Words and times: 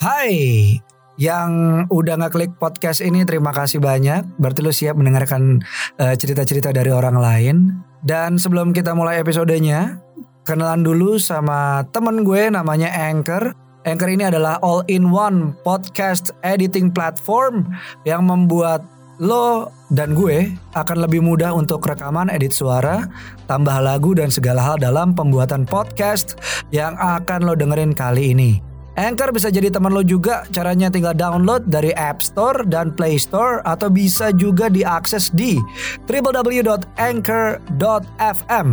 Hai, 0.00 0.80
yang 1.20 1.84
udah 1.92 2.16
ngeklik 2.16 2.56
podcast 2.56 3.04
ini 3.04 3.28
terima 3.28 3.52
kasih 3.52 3.84
banyak. 3.84 4.24
Berarti 4.40 4.64
lu 4.64 4.72
siap 4.72 4.96
mendengarkan 4.96 5.60
eh, 6.00 6.16
cerita-cerita 6.16 6.72
dari 6.72 6.88
orang 6.88 7.20
lain. 7.20 7.56
Dan 8.00 8.40
sebelum 8.40 8.72
kita 8.72 8.96
mulai 8.96 9.20
episodenya, 9.20 10.00
kenalan 10.48 10.80
dulu 10.80 11.20
sama 11.20 11.84
temen 11.92 12.24
gue 12.24 12.48
namanya 12.48 12.88
Anchor. 13.12 13.52
Anchor 13.84 14.08
ini 14.08 14.24
adalah 14.24 14.56
all-in-one 14.64 15.52
podcast 15.68 16.32
editing 16.48 16.88
platform 16.88 17.68
yang 18.08 18.24
membuat 18.24 18.80
lo 19.20 19.68
dan 19.92 20.16
gue 20.16 20.48
akan 20.80 20.96
lebih 21.04 21.20
mudah 21.20 21.52
untuk 21.52 21.84
rekaman, 21.84 22.32
edit 22.32 22.56
suara, 22.56 23.04
tambah 23.44 23.76
lagu 23.84 24.16
dan 24.16 24.32
segala 24.32 24.64
hal 24.64 24.76
dalam 24.80 25.12
pembuatan 25.12 25.68
podcast 25.68 26.40
yang 26.72 26.96
akan 26.96 27.44
lo 27.44 27.52
dengerin 27.52 27.92
kali 27.92 28.32
ini. 28.32 28.69
Anchor 29.00 29.32
bisa 29.32 29.48
jadi 29.48 29.72
teman 29.72 29.96
lo 29.96 30.04
juga. 30.04 30.44
Caranya 30.52 30.92
tinggal 30.92 31.16
download 31.16 31.72
dari 31.72 31.96
App 31.96 32.20
Store 32.20 32.60
dan 32.68 32.92
Play 32.92 33.16
Store 33.16 33.64
atau 33.64 33.88
bisa 33.88 34.28
juga 34.36 34.68
diakses 34.68 35.32
di 35.32 35.56
www.anchor.fm. 36.04 38.68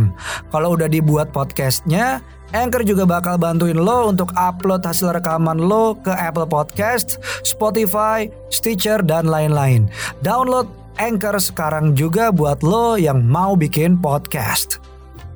Kalau 0.52 0.68
udah 0.76 0.88
dibuat 0.92 1.32
podcastnya, 1.32 2.20
Anchor 2.52 2.84
juga 2.84 3.08
bakal 3.08 3.40
bantuin 3.40 3.80
lo 3.80 4.12
untuk 4.12 4.28
upload 4.36 4.84
hasil 4.84 5.16
rekaman 5.16 5.64
lo 5.64 5.96
ke 5.96 6.12
Apple 6.12 6.44
Podcast, 6.44 7.16
Spotify, 7.40 8.28
Stitcher, 8.52 9.00
dan 9.00 9.32
lain-lain. 9.32 9.88
Download 10.20 10.68
Anchor 11.00 11.40
sekarang 11.40 11.96
juga 11.96 12.28
buat 12.28 12.60
lo 12.60 13.00
yang 13.00 13.24
mau 13.24 13.56
bikin 13.56 13.96
podcast. 13.96 14.76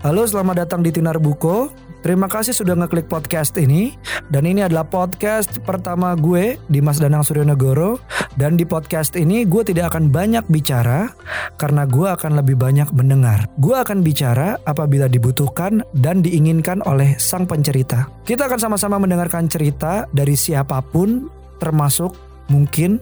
Halo, 0.04 0.28
selamat 0.28 0.68
datang 0.68 0.84
di 0.84 0.92
Tinar 0.92 1.16
Buko. 1.16 1.72
Terima 2.02 2.26
kasih 2.26 2.50
sudah 2.50 2.74
ngeklik 2.74 3.06
podcast 3.06 3.54
ini 3.54 3.94
dan 4.26 4.42
ini 4.42 4.66
adalah 4.66 4.82
podcast 4.82 5.62
pertama 5.62 6.18
gue 6.18 6.58
Dimas 6.66 6.98
Danang 6.98 7.22
Suryonegoro 7.22 8.02
dan 8.34 8.58
di 8.58 8.66
podcast 8.66 9.14
ini 9.14 9.46
gue 9.46 9.62
tidak 9.62 9.94
akan 9.94 10.10
banyak 10.10 10.42
bicara 10.50 11.14
karena 11.62 11.86
gue 11.86 12.10
akan 12.10 12.42
lebih 12.42 12.58
banyak 12.58 12.90
mendengar. 12.90 13.46
Gue 13.62 13.78
akan 13.78 14.02
bicara 14.02 14.58
apabila 14.66 15.06
dibutuhkan 15.06 15.86
dan 15.94 16.26
diinginkan 16.26 16.82
oleh 16.90 17.14
sang 17.22 17.46
pencerita. 17.46 18.10
Kita 18.26 18.50
akan 18.50 18.58
sama-sama 18.58 18.98
mendengarkan 18.98 19.46
cerita 19.46 20.10
dari 20.10 20.34
siapa 20.34 20.82
pun 20.82 21.30
termasuk 21.62 22.18
mungkin 22.50 22.98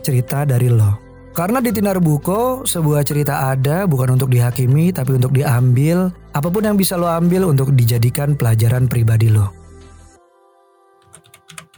cerita 0.00 0.48
dari 0.48 0.72
lo. 0.72 1.09
Karena 1.30 1.62
di 1.62 1.70
Tinar 1.70 2.02
Buko, 2.02 2.66
sebuah 2.66 3.06
cerita 3.06 3.54
ada 3.54 3.86
bukan 3.86 4.18
untuk 4.18 4.34
dihakimi 4.34 4.90
tapi 4.90 5.14
untuk 5.14 5.30
diambil. 5.30 6.10
Apa 6.34 6.50
pun 6.50 6.66
yang 6.66 6.74
bisa 6.74 6.98
lo 6.98 7.06
ambil 7.06 7.46
untuk 7.46 7.70
dijadikan 7.70 8.34
pelajaran 8.34 8.90
pribadi 8.90 9.30
lo. 9.30 9.46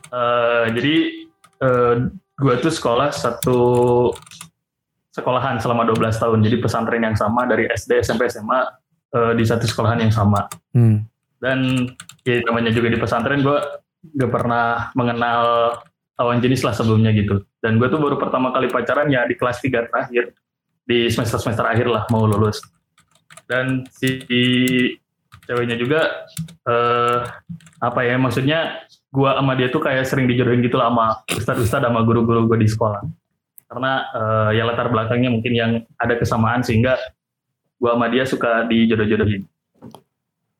Uh, 0.08 0.73
jadi 0.73 1.28
uh, 1.61 1.95
gue 2.41 2.55
tuh 2.64 2.73
sekolah 2.73 3.12
satu 3.12 3.61
sekolahan 5.12 5.61
selama 5.61 5.84
12 5.84 6.00
tahun. 6.17 6.39
Jadi 6.48 6.56
pesantren 6.56 7.05
yang 7.05 7.17
sama 7.17 7.45
dari 7.45 7.69
SD, 7.69 8.00
SMP, 8.00 8.33
SMA 8.33 8.61
uh, 9.12 9.33
di 9.36 9.45
satu 9.45 9.69
sekolahan 9.69 10.00
yang 10.00 10.12
sama. 10.12 10.48
Hmm. 10.73 11.05
Dan 11.45 11.92
ya 12.25 12.41
namanya 12.48 12.73
juga 12.73 12.89
di 12.89 12.97
pesantren 12.97 13.45
gue 13.45 13.58
gak 14.17 14.33
pernah 14.33 14.89
mengenal 14.97 15.77
lawan 16.22 16.38
jenis 16.38 16.62
lah 16.62 16.70
sebelumnya 16.70 17.10
gitu. 17.10 17.42
Dan 17.58 17.82
gue 17.82 17.90
tuh 17.90 17.98
baru 17.98 18.14
pertama 18.14 18.54
kali 18.54 18.70
pacaran 18.70 19.10
ya 19.10 19.26
di 19.26 19.34
kelas 19.34 19.58
3 19.58 19.90
terakhir. 19.90 20.30
Di 20.86 21.10
semester-semester 21.10 21.66
akhir 21.66 21.86
lah 21.90 22.06
mau 22.14 22.22
lulus. 22.30 22.62
Dan 23.50 23.82
si 23.90 24.22
ceweknya 25.42 25.74
juga 25.74 26.27
uh, 26.70 27.27
apa 27.82 28.00
ya 28.06 28.14
maksudnya 28.14 28.86
gue 29.11 29.27
sama 29.27 29.52
dia 29.58 29.68
tuh 29.68 29.82
kayak 29.82 30.06
sering 30.06 30.30
dijodohin 30.30 30.62
gitu 30.62 30.78
lah 30.78 30.88
sama 30.88 31.06
ustad-ustad 31.34 31.82
sama 31.82 32.06
guru-guru 32.06 32.46
gue 32.46 32.62
di 32.62 32.68
sekolah. 32.70 33.02
Karena 33.66 33.92
uh, 34.14 34.50
ya 34.55 34.62
latar 34.62 34.88
belakangnya 34.94 35.34
mungkin 35.34 35.52
yang 35.52 35.72
ada 35.98 36.14
kesamaan 36.14 36.62
sehingga 36.62 36.94
gue 37.82 37.90
sama 37.90 38.06
dia 38.06 38.22
suka 38.22 38.62
dijodoh-jodohin. 38.70 39.42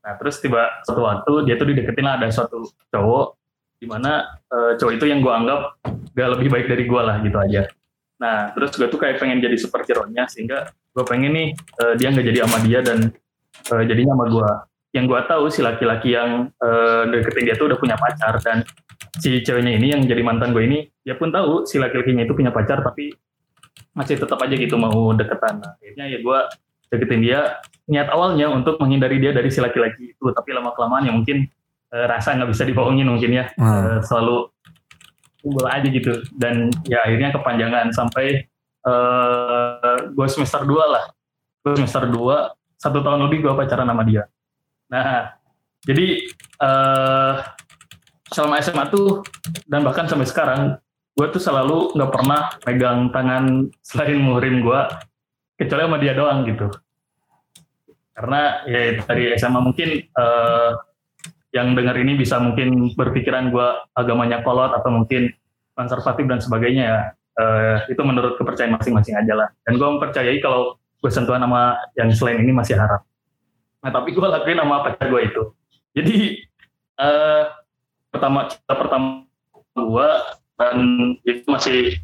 Nah 0.03 0.13
terus 0.19 0.43
tiba 0.43 0.83
suatu 0.83 1.07
waktu 1.07 1.33
dia 1.47 1.55
tuh 1.55 1.71
dideketin 1.71 2.03
lah 2.03 2.19
ada 2.19 2.27
suatu 2.35 2.67
cowok 2.91 3.42
di 3.83 3.91
mana 3.91 4.39
uh, 4.47 4.79
cowok 4.79 4.95
itu 4.95 5.11
yang 5.11 5.19
gue 5.19 5.35
anggap 5.35 5.75
gak 6.15 6.29
lebih 6.39 6.49
baik 6.55 6.67
dari 6.71 6.87
gue 6.87 7.03
lah 7.03 7.19
gitu 7.19 7.35
aja. 7.35 7.67
Nah 8.23 8.55
terus 8.55 8.79
gue 8.79 8.87
tuh 8.87 9.03
kayak 9.03 9.19
pengen 9.19 9.43
jadi 9.43 9.59
seperti 9.59 9.91
Ronnya 9.99 10.31
sehingga 10.31 10.71
gue 10.71 11.03
pengen 11.03 11.35
nih 11.35 11.49
uh, 11.83 11.99
dia 11.99 12.15
nggak 12.15 12.27
jadi 12.31 12.39
sama 12.47 12.63
dia 12.63 12.79
dan 12.87 13.11
uh, 13.75 13.83
jadinya 13.83 14.15
sama 14.15 14.27
gue. 14.31 14.51
Yang 14.95 15.05
gue 15.11 15.21
tahu 15.27 15.45
si 15.51 15.61
laki-laki 15.67 16.15
yang 16.15 16.55
uh, 16.63 17.03
deketin 17.11 17.51
dia 17.51 17.57
tuh 17.59 17.67
udah 17.75 17.79
punya 17.83 17.99
pacar 17.99 18.39
dan 18.39 18.63
si 19.19 19.43
ceweknya 19.43 19.75
ini 19.75 19.87
yang 19.99 20.07
jadi 20.07 20.23
mantan 20.23 20.55
gue 20.55 20.63
ini 20.63 20.87
dia 21.03 21.19
pun 21.19 21.35
tahu 21.35 21.67
si 21.67 21.83
laki-lakinya 21.83 22.23
itu 22.23 22.39
punya 22.39 22.55
pacar 22.55 22.87
tapi 22.87 23.11
masih 23.99 24.15
tetap 24.15 24.39
aja 24.39 24.55
gitu 24.55 24.79
mau 24.79 25.11
deketan. 25.11 25.59
Nah, 25.59 25.75
akhirnya 25.75 26.07
ya 26.07 26.19
gue 26.23 26.39
deketin 26.95 27.21
dia 27.25 27.59
niat 27.91 28.07
awalnya 28.15 28.47
untuk 28.53 28.79
menghindari 28.79 29.19
dia 29.19 29.35
dari 29.35 29.51
si 29.51 29.59
laki-laki 29.59 30.15
itu 30.15 30.25
tapi 30.31 30.55
lama 30.55 30.71
kelamaan 30.77 31.09
ya 31.09 31.13
mungkin 31.13 31.51
uh, 31.93 32.07
rasa 32.09 32.35
nggak 32.35 32.51
bisa 32.51 32.65
dibohongin 32.65 33.07
mungkin 33.07 33.31
ya. 33.37 33.45
Hmm. 33.61 33.69
uh, 33.69 34.01
selalu 34.03 34.49
unggul 35.45 35.67
aja 35.69 35.89
gitu. 35.89 36.13
Dan 36.35 36.73
ya 36.89 37.05
akhirnya 37.05 37.31
kepanjangan 37.37 37.93
sampai 37.93 38.49
uh, 38.89 40.11
gue 40.11 40.27
semester 40.27 40.65
2 40.65 40.73
lah. 40.73 41.05
Gue 41.63 41.79
semester 41.79 42.09
2 42.09 42.19
satu 42.83 42.99
tahun 42.99 43.31
lebih 43.31 43.47
gue 43.47 43.53
pacaran 43.55 43.87
sama 43.87 44.03
dia. 44.03 44.27
Nah 44.91 45.39
jadi 45.87 46.27
uh, 46.59 47.43
selama 48.33 48.59
SMA 48.65 48.85
tuh 48.91 49.23
dan 49.69 49.85
bahkan 49.87 50.09
sampai 50.09 50.27
sekarang 50.27 50.61
gue 51.13 51.27
tuh 51.29 51.43
selalu 51.43 51.93
nggak 51.95 52.11
pernah 52.11 52.41
pegang 52.65 53.13
tangan 53.13 53.69
selain 53.85 54.17
muhrim 54.17 54.65
gue 54.65 54.81
kecuali 55.61 55.83
sama 55.85 55.99
dia 56.01 56.15
doang 56.17 56.43
gitu. 56.49 56.67
Karena 58.13 58.65
ya 58.67 58.99
dari 59.05 59.33
SMA 59.37 59.61
mungkin 59.61 59.89
uh, 60.19 60.73
yang 61.53 61.77
dengar 61.77 61.97
ini 62.01 62.17
bisa 62.17 62.41
mungkin 62.41 62.93
berpikiran 62.97 63.53
gue 63.53 63.69
agamanya 63.97 64.41
kolot 64.41 64.73
atau 64.73 64.89
mungkin 64.89 65.33
konservatif 65.77 66.25
dan 66.29 66.41
sebagainya 66.41 66.85
ya. 66.85 67.01
Uh, 67.33 67.81
itu 67.89 68.01
menurut 68.05 68.37
kepercayaan 68.37 68.77
masing-masing 68.77 69.17
aja 69.17 69.33
lah. 69.33 69.49
Dan 69.65 69.81
gue 69.81 69.89
mempercayai 69.89 70.37
kalau 70.45 70.77
gue 71.03 71.11
sentuhan 71.11 71.41
nama 71.43 71.75
yang 71.97 72.13
selain 72.13 72.39
ini 72.45 72.55
masih 72.55 72.79
haram 72.79 73.03
nah 73.83 73.91
tapi 73.91 74.15
gue 74.15 74.23
lakuin 74.23 74.63
nama 74.63 74.87
pacar 74.87 75.11
gue 75.11 75.23
itu. 75.27 75.43
Jadi 75.99 76.47
uh, 77.03 77.51
pertama 78.15 78.47
kita 78.47 78.75
pertama 78.79 79.27
gue 79.75 80.09
dan 80.55 80.77
itu 81.27 81.43
masih 81.51 81.99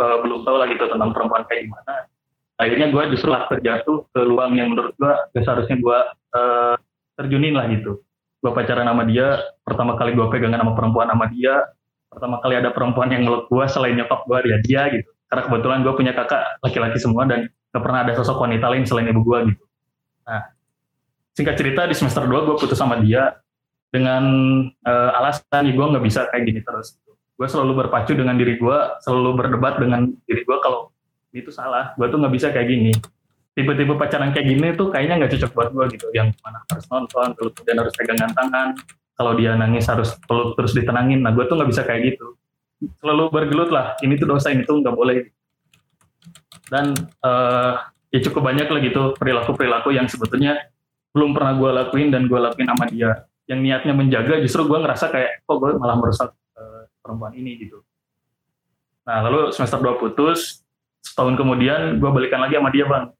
uh, 0.00 0.24
belum 0.24 0.48
tahu 0.48 0.56
lagi 0.56 0.80
gitu 0.80 0.88
tentang 0.88 1.12
perempuan 1.12 1.44
kayak 1.44 1.68
gimana. 1.68 2.08
Akhirnya 2.56 2.88
gue 2.88 3.02
justru 3.12 3.28
terjatuh 3.28 4.08
ke 4.08 4.20
luang 4.24 4.56
yang 4.56 4.72
menurut 4.72 4.96
gue 4.96 5.12
seharusnya 5.36 5.76
gue 5.76 5.98
uh, 6.32 6.74
terjunin 7.16 7.56
lah 7.56 7.66
gitu. 7.72 8.04
Gue 8.44 8.52
pacaran 8.52 8.86
sama 8.86 9.02
dia 9.08 9.40
pertama 9.64 9.96
kali 9.96 10.12
gue 10.14 10.26
pegangan 10.28 10.60
sama 10.62 10.72
perempuan 10.76 11.08
sama 11.10 11.26
dia 11.32 11.64
pertama 12.06 12.38
kali 12.40 12.54
ada 12.56 12.70
perempuan 12.70 13.10
yang 13.10 13.26
ngeluk 13.26 13.50
gue 13.50 13.64
selain 13.66 13.96
nyokap 13.98 14.24
gue 14.28 14.38
dia 14.46 14.56
dia 14.62 14.82
gitu. 14.92 15.10
Karena 15.26 15.42
kebetulan 15.50 15.78
gue 15.82 15.92
punya 15.96 16.12
kakak 16.14 16.62
laki-laki 16.62 16.98
semua 17.02 17.26
dan 17.26 17.50
gak 17.74 17.82
pernah 17.82 18.06
ada 18.06 18.12
sosok 18.14 18.46
wanita 18.46 18.70
lain 18.70 18.86
selain 18.86 19.10
ibu 19.10 19.24
gue 19.26 19.38
gitu. 19.50 19.64
Nah 20.28 20.54
singkat 21.36 21.56
cerita 21.60 21.84
di 21.84 21.92
semester 21.96 22.24
2 22.24 22.32
gue 22.32 22.56
putus 22.56 22.78
sama 22.78 22.96
dia 23.00 23.36
dengan 23.92 24.24
uh, 24.84 25.18
alasan 25.20 25.68
gue 25.68 25.84
nggak 25.84 26.04
bisa 26.04 26.28
kayak 26.32 26.44
gini 26.48 26.60
terus 26.64 26.96
gue 27.36 27.48
selalu 27.48 27.84
berpacu 27.84 28.16
dengan 28.16 28.36
diri 28.40 28.56
gue 28.56 28.78
selalu 29.04 29.44
berdebat 29.44 29.76
dengan 29.76 30.08
diri 30.24 30.44
gue 30.44 30.58
kalau 30.64 30.92
itu 31.36 31.52
salah. 31.52 31.92
Gue 32.00 32.08
tuh 32.08 32.16
nggak 32.16 32.32
bisa 32.32 32.48
kayak 32.48 32.68
gini 32.72 32.92
tipe-tipe 33.56 33.96
pacaran 33.96 34.36
kayak 34.36 34.46
gini 34.52 34.68
tuh 34.76 34.92
kayaknya 34.92 35.24
nggak 35.24 35.32
cocok 35.32 35.50
buat 35.56 35.68
gue 35.72 35.84
gitu. 35.96 36.06
Yang 36.12 36.36
mana 36.44 36.60
harus 36.68 36.84
nonton 36.92 37.28
terus 37.32 37.50
kemudian 37.56 37.78
harus 37.80 37.94
pegangan 37.96 38.30
tangan. 38.36 38.68
Kalau 39.16 39.32
dia 39.32 39.56
nangis 39.56 39.88
harus 39.88 40.12
peluk 40.28 40.60
terus 40.60 40.76
ditenangin. 40.76 41.24
Nah 41.24 41.32
gue 41.32 41.48
tuh 41.48 41.56
nggak 41.56 41.70
bisa 41.72 41.82
kayak 41.88 42.14
gitu. 42.14 42.36
Selalu 43.00 43.32
bergelut 43.32 43.72
lah. 43.72 43.96
Ini 44.04 44.20
tuh 44.20 44.28
dosa 44.28 44.52
ini 44.52 44.68
tuh 44.68 44.84
nggak 44.84 44.92
boleh. 44.92 45.32
Dan 46.68 46.92
uh, 47.24 47.80
ya 48.12 48.20
cukup 48.28 48.44
banyak 48.44 48.68
lah 48.68 48.80
gitu 48.84 49.02
perilaku-perilaku 49.16 49.88
yang 49.96 50.04
sebetulnya 50.04 50.60
belum 51.16 51.32
pernah 51.32 51.56
gue 51.56 51.70
lakuin 51.80 52.12
dan 52.12 52.28
gue 52.28 52.36
lakuin 52.36 52.68
sama 52.68 52.84
dia. 52.92 53.24
Yang 53.48 53.60
niatnya 53.64 53.92
menjaga 53.96 54.36
justru 54.44 54.68
gue 54.68 54.78
ngerasa 54.84 55.08
kayak 55.08 55.48
kok 55.48 55.56
gue 55.56 55.80
malah 55.80 55.96
merusak 55.96 56.28
uh, 56.60 56.84
perempuan 57.00 57.32
ini 57.32 57.56
gitu. 57.56 57.80
Nah 59.08 59.24
lalu 59.24 59.48
semester 59.48 59.80
2 59.80 59.96
putus 59.96 60.60
setahun 61.00 61.40
kemudian 61.40 61.96
gue 61.96 62.10
balikan 62.12 62.44
lagi 62.44 62.60
sama 62.60 62.68
dia 62.68 62.84
bang 62.84 63.15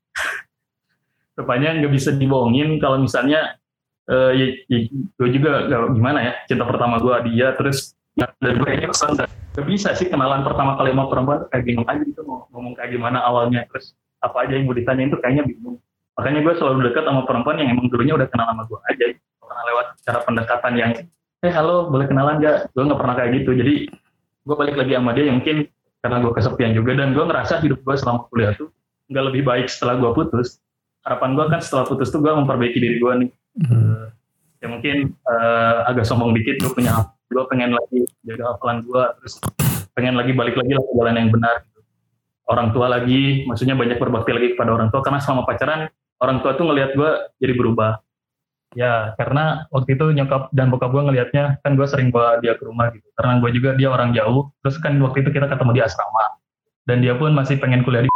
rupanya 1.37 1.77
nggak 1.77 1.93
bisa 1.93 2.11
dibohongin 2.17 2.81
kalau 2.81 3.01
misalnya 3.01 3.61
uh, 4.09 4.33
ya, 4.33 4.47
ya 4.67 4.79
gue 4.91 5.29
juga 5.31 5.69
gimana 5.93 6.19
ya 6.25 6.33
cinta 6.49 6.65
pertama 6.65 6.97
gue 6.99 7.15
dia 7.33 7.53
terus 7.55 7.93
ya, 8.17 8.27
dan 8.41 8.57
gue 8.57 8.67
kayaknya 8.67 8.91
pesan 8.91 9.11
gak 9.57 9.67
bisa 9.69 9.93
sih 9.97 10.09
kenalan 10.09 10.45
pertama 10.45 10.77
kali 10.77 10.93
sama 10.93 11.05
perempuan 11.09 11.41
kayak 11.49 11.65
bingung 11.65 11.87
aja 11.89 12.03
gitu 12.05 12.21
mau 12.25 12.45
ngomong 12.53 12.77
kayak 12.77 12.93
gimana 12.93 13.25
awalnya 13.25 13.65
terus 13.69 13.97
apa 14.25 14.49
aja 14.49 14.53
yang 14.57 14.67
mau 14.69 14.77
ditanya 14.77 15.03
itu 15.07 15.17
kayaknya 15.21 15.45
bingung. 15.45 15.77
Makanya 16.17 16.41
gue 16.41 16.55
selalu 16.57 16.79
dekat 16.91 17.05
sama 17.05 17.23
perempuan 17.29 17.61
yang 17.61 17.69
emang 17.77 17.93
dulunya 17.93 18.17
udah 18.17 18.29
kenal 18.33 18.49
sama 18.49 18.63
gue 18.65 18.81
aja. 18.89 19.05
Karena 19.17 19.63
lewat 19.69 19.87
cara 20.03 20.21
pendekatan 20.25 20.73
yang 20.75 20.91
eh 21.45 21.53
halo 21.53 21.93
boleh 21.93 22.09
kenalan 22.09 22.41
gak 22.41 22.73
gue 22.73 22.83
nggak 22.83 23.01
pernah 23.01 23.15
kayak 23.15 23.31
gitu. 23.43 23.51
Jadi 23.53 23.75
gue 24.47 24.57
balik 24.57 24.77
lagi 24.81 24.93
sama 24.97 25.11
dia 25.13 25.25
yang 25.29 25.37
mungkin 25.41 25.57
karena 26.01 26.17
gue 26.23 26.33
kesepian 26.33 26.73
juga 26.73 26.93
dan 26.97 27.09
gue 27.13 27.25
ngerasa 27.25 27.55
hidup 27.61 27.79
gue 27.83 27.95
selama 27.99 28.29
kuliah 28.31 28.53
tuh 28.55 28.71
nggak 29.11 29.25
lebih 29.33 29.43
baik 29.47 29.67
setelah 29.71 29.99
gue 29.99 30.11
putus 30.15 30.63
harapan 31.07 31.39
gue 31.39 31.45
kan 31.47 31.61
setelah 31.63 31.87
putus 31.87 32.11
tuh 32.11 32.19
gue 32.19 32.33
memperbaiki 32.35 32.79
diri 32.83 32.99
gue 32.99 33.13
nih. 33.25 33.31
Hmm. 33.57 34.13
ya 34.61 34.69
mungkin 34.69 35.17
uh, 35.25 35.89
agak 35.89 36.05
sombong 36.05 36.37
dikit 36.37 36.61
gue 36.61 36.73
punya 36.77 37.09
gue 37.29 37.45
pengen 37.49 37.73
lagi 37.73 38.05
jaga 38.25 38.53
hafalan 38.53 38.85
gue 38.85 39.03
terus 39.21 39.41
pengen 39.97 40.17
lagi 40.17 40.33
balik 40.37 40.57
lagi 40.57 40.73
lah 40.77 40.83
ke 40.85 40.93
jalan 40.99 41.15
yang 41.17 41.31
benar. 41.31 41.57
Gitu. 41.63 41.81
orang 42.47 42.69
tua 42.71 42.87
lagi 42.87 43.43
maksudnya 43.49 43.75
banyak 43.75 43.99
berbakti 43.99 44.31
lagi 44.35 44.49
kepada 44.55 44.71
orang 44.77 44.89
tua 44.91 45.01
karena 45.03 45.19
selama 45.23 45.43
pacaran 45.49 45.81
orang 46.21 46.39
tua 46.43 46.53
tuh 46.59 46.67
ngelihat 46.69 46.91
gue 46.99 47.11
jadi 47.39 47.55
berubah. 47.55 48.03
Ya 48.77 49.17
karena 49.17 49.65
waktu 49.73 49.97
itu 49.97 50.13
nyokap 50.13 50.53
dan 50.53 50.69
bokap 50.69 50.91
gue 50.93 51.03
ngelihatnya 51.07 51.63
kan 51.65 51.73
gue 51.79 51.87
sering 51.89 52.13
bawa 52.13 52.43
dia 52.43 52.59
ke 52.59 52.65
rumah 52.67 52.93
gitu. 52.93 53.07
Karena 53.17 53.41
gue 53.41 53.51
juga 53.55 53.71
dia 53.79 53.89
orang 53.89 54.13
jauh 54.13 54.53
terus 54.61 54.77
kan 54.83 54.99
waktu 55.01 55.23
itu 55.25 55.31
kita 55.33 55.47
ketemu 55.49 55.71
di 55.77 55.83
asrama. 55.87 56.25
Dan 56.87 57.03
dia 57.03 57.19
pun 57.19 57.35
masih 57.35 57.59
pengen 57.59 57.83
kuliah 57.83 58.05
di 58.05 58.11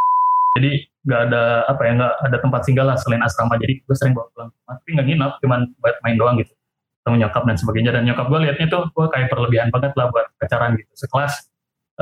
jadi 0.58 0.82
nggak 1.06 1.20
ada 1.30 1.42
apa 1.70 1.82
ya 1.86 1.92
nggak 1.94 2.14
ada 2.26 2.36
tempat 2.42 2.60
singgah 2.66 2.86
lah 2.86 2.96
selain 2.98 3.22
asrama. 3.22 3.54
Jadi 3.54 3.78
gue 3.86 3.96
sering 3.96 4.12
bawa 4.18 4.26
pulang. 4.34 4.50
Tapi 4.66 4.88
nggak 4.98 5.06
nginap 5.06 5.32
cuman 5.38 5.60
buat 5.78 5.96
main 6.02 6.16
doang 6.18 6.36
gitu. 6.42 6.52
Ketemu 7.00 7.16
nyokap 7.26 7.42
dan 7.46 7.56
sebagainya. 7.56 7.90
Dan 7.94 8.02
nyokap 8.10 8.26
gue 8.26 8.38
liatnya 8.42 8.66
tuh 8.66 8.82
gue 8.90 9.06
kayak 9.14 9.28
berlebihan 9.30 9.68
banget 9.70 9.92
lah 9.94 10.10
buat 10.10 10.26
pacaran 10.42 10.74
gitu. 10.74 10.90
Sekelas 10.98 11.32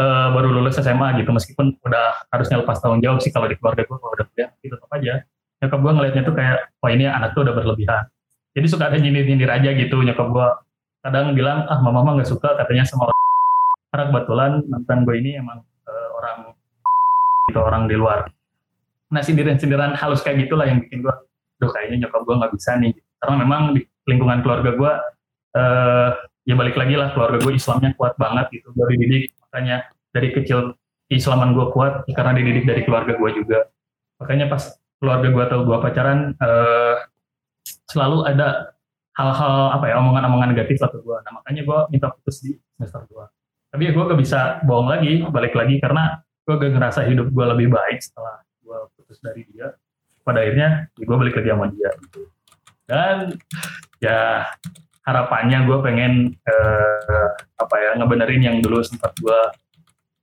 uh, 0.00 0.33
baru 0.33 0.49
lulus 0.49 0.81
SMA 0.81 1.21
gitu. 1.21 1.31
Meskipun 1.31 1.77
udah 1.85 2.25
harusnya 2.33 2.56
lepas 2.65 2.81
tahun 2.81 3.05
jauh 3.05 3.21
sih 3.21 3.31
kalau 3.31 3.47
di 3.53 3.56
keluarga 3.61 3.85
gue 3.85 3.97
kalau 4.00 4.12
udah 4.17 4.27
kuliah 4.33 4.50
gitu 4.65 4.75
tetap 4.81 4.91
aja. 4.97 5.15
Nyokap 5.61 5.79
gue 5.85 5.93
ngelihatnya 5.93 6.23
tuh 6.25 6.35
kayak 6.35 6.59
wah 6.81 6.91
ini 6.91 7.05
anak 7.05 7.37
tuh 7.37 7.45
udah 7.45 7.55
berlebihan. 7.55 8.05
Jadi 8.56 8.67
suka 8.67 8.89
ada 8.89 8.97
nyindir-nyindir 8.97 9.50
aja 9.53 9.71
gitu. 9.77 10.00
Nyokap 10.00 10.29
gue 10.33 10.49
kadang 11.05 11.37
bilang 11.37 11.69
ah 11.69 11.79
mama 11.85 12.00
mama 12.00 12.19
nggak 12.19 12.33
suka 12.33 12.56
katanya 12.56 12.89
sama 12.89 13.12
orang. 13.12 13.21
Karena 13.93 14.05
kebetulan 14.09 14.53
mantan 14.73 14.99
gue 15.05 15.15
ini 15.21 15.31
emang 15.37 15.61
uh, 15.85 16.09
orang 16.17 16.39
itu 17.49 17.61
orang 17.61 17.89
di 17.89 17.97
luar 17.97 18.29
nah 19.09 19.25
sindiran-sindiran 19.25 19.97
halus 19.97 20.21
kayak 20.21 20.49
gitulah 20.49 20.69
yang 20.69 20.85
bikin 20.85 21.01
gue 21.01 21.15
duh 21.59 21.71
kayaknya 21.75 22.07
nyokap 22.07 22.23
gue 22.23 22.35
nggak 22.39 22.53
bisa 22.55 22.71
nih. 22.79 22.93
Karena 23.19 23.35
memang 23.43 23.61
di 23.75 23.83
lingkungan 24.07 24.39
keluarga 24.47 24.71
gue 24.77 24.93
uh, 25.59 26.11
ya 26.47 26.55
balik 26.55 26.77
lagi 26.79 26.95
lah 26.95 27.13
keluarga 27.13 27.43
gue 27.43 27.53
Islamnya 27.57 27.91
kuat 27.99 28.15
banget 28.21 28.47
gitu. 28.55 28.71
Dari 28.77 28.95
didik 28.95 29.35
makanya 29.49 29.77
dari 30.15 30.29
kecil 30.33 30.59
Islaman 31.09 31.57
gue 31.57 31.67
kuat 31.73 32.05
karena 32.13 32.33
dididik 32.37 32.65
dari 32.69 32.83
keluarga 32.87 33.17
gue 33.17 33.31
juga. 33.33 33.67
Makanya 34.23 34.47
pas 34.51 34.77
keluarga 34.99 35.29
gue 35.31 35.43
atau 35.47 35.59
gue 35.63 35.79
pacaran 35.79 36.19
uh, 36.39 36.97
selalu 37.89 38.29
ada 38.29 38.75
hal-hal 39.19 39.75
apa 39.75 39.85
ya 39.91 39.95
omongan-omongan 39.99 40.55
negatif 40.55 40.79
ke 40.79 40.99
gue 41.03 41.17
nah 41.27 41.33
makanya 41.43 41.63
gue 41.67 41.79
minta 41.91 42.07
putus 42.15 42.39
di 42.39 42.55
semester 42.79 43.03
2 43.11 43.75
tapi 43.75 43.83
ya 43.91 43.93
gue 43.93 44.05
gak 44.07 44.21
bisa 44.21 44.41
bohong 44.63 44.89
lagi 44.89 45.27
balik 45.27 45.59
lagi 45.59 45.83
karena 45.83 46.23
gue 46.47 46.55
gak 46.55 46.73
ngerasa 46.79 47.01
hidup 47.11 47.27
gue 47.35 47.45
lebih 47.51 47.69
baik 47.75 47.99
setelah 47.99 48.39
gue 48.39 48.48
putus 49.09 49.25
dari 49.25 49.49
dia 49.49 49.73
pada 50.21 50.45
akhirnya 50.45 50.93
ya 51.01 51.05
gue 51.09 51.17
balik 51.17 51.41
lagi 51.41 51.49
sama 51.49 51.73
dia 51.73 51.89
gitu. 52.05 52.29
Dan 52.85 53.17
ya 54.05 54.45
harapannya 55.09 55.65
gue 55.65 55.79
pengen 55.81 56.13
uh, 56.45 57.29
apa 57.57 57.77
ya 57.81 57.91
ngebenerin 57.97 58.45
yang 58.45 58.57
dulu 58.61 58.85
sempat 58.85 59.17
gue 59.17 59.41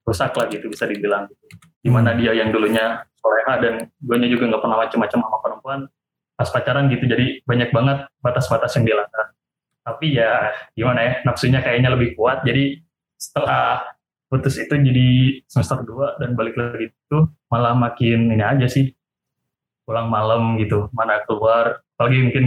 rusak 0.06 0.38
lah 0.38 0.46
gitu 0.54 0.70
bisa 0.70 0.86
dibilang 0.86 1.26
gitu. 1.34 1.58
Gimana 1.82 2.14
dia 2.14 2.38
yang 2.38 2.54
dulunya 2.54 3.02
soleha 3.18 3.58
dan 3.58 3.90
gue 3.90 4.16
juga 4.30 4.54
nggak 4.54 4.62
pernah 4.62 4.78
macam-macam 4.86 5.20
sama 5.26 5.38
perempuan 5.42 5.80
pas 6.38 6.50
pacaran 6.54 6.86
gitu. 6.94 7.10
Jadi 7.10 7.42
banyak 7.42 7.74
banget 7.74 8.06
batas-batas 8.22 8.78
yang 8.78 8.86
dilanggar. 8.86 9.34
Tapi 9.82 10.14
ya 10.14 10.54
gimana 10.78 11.00
ya 11.02 11.14
nafsunya 11.26 11.66
kayaknya 11.66 11.90
lebih 11.90 12.14
kuat. 12.14 12.46
Jadi 12.46 12.78
setelah 13.18 13.95
putus 14.36 14.60
itu 14.60 14.76
jadi 14.76 15.40
semester 15.48 15.80
2 15.88 16.20
dan 16.20 16.36
balik 16.36 16.60
lagi 16.60 16.92
itu 16.92 17.18
malah 17.48 17.72
makin 17.72 18.36
ini 18.36 18.44
aja 18.44 18.68
sih. 18.68 18.92
Pulang 19.88 20.12
malam 20.12 20.60
gitu 20.60 20.92
mana 20.92 21.24
keluar. 21.24 21.80
Apalagi 21.96 22.20
mungkin 22.28 22.46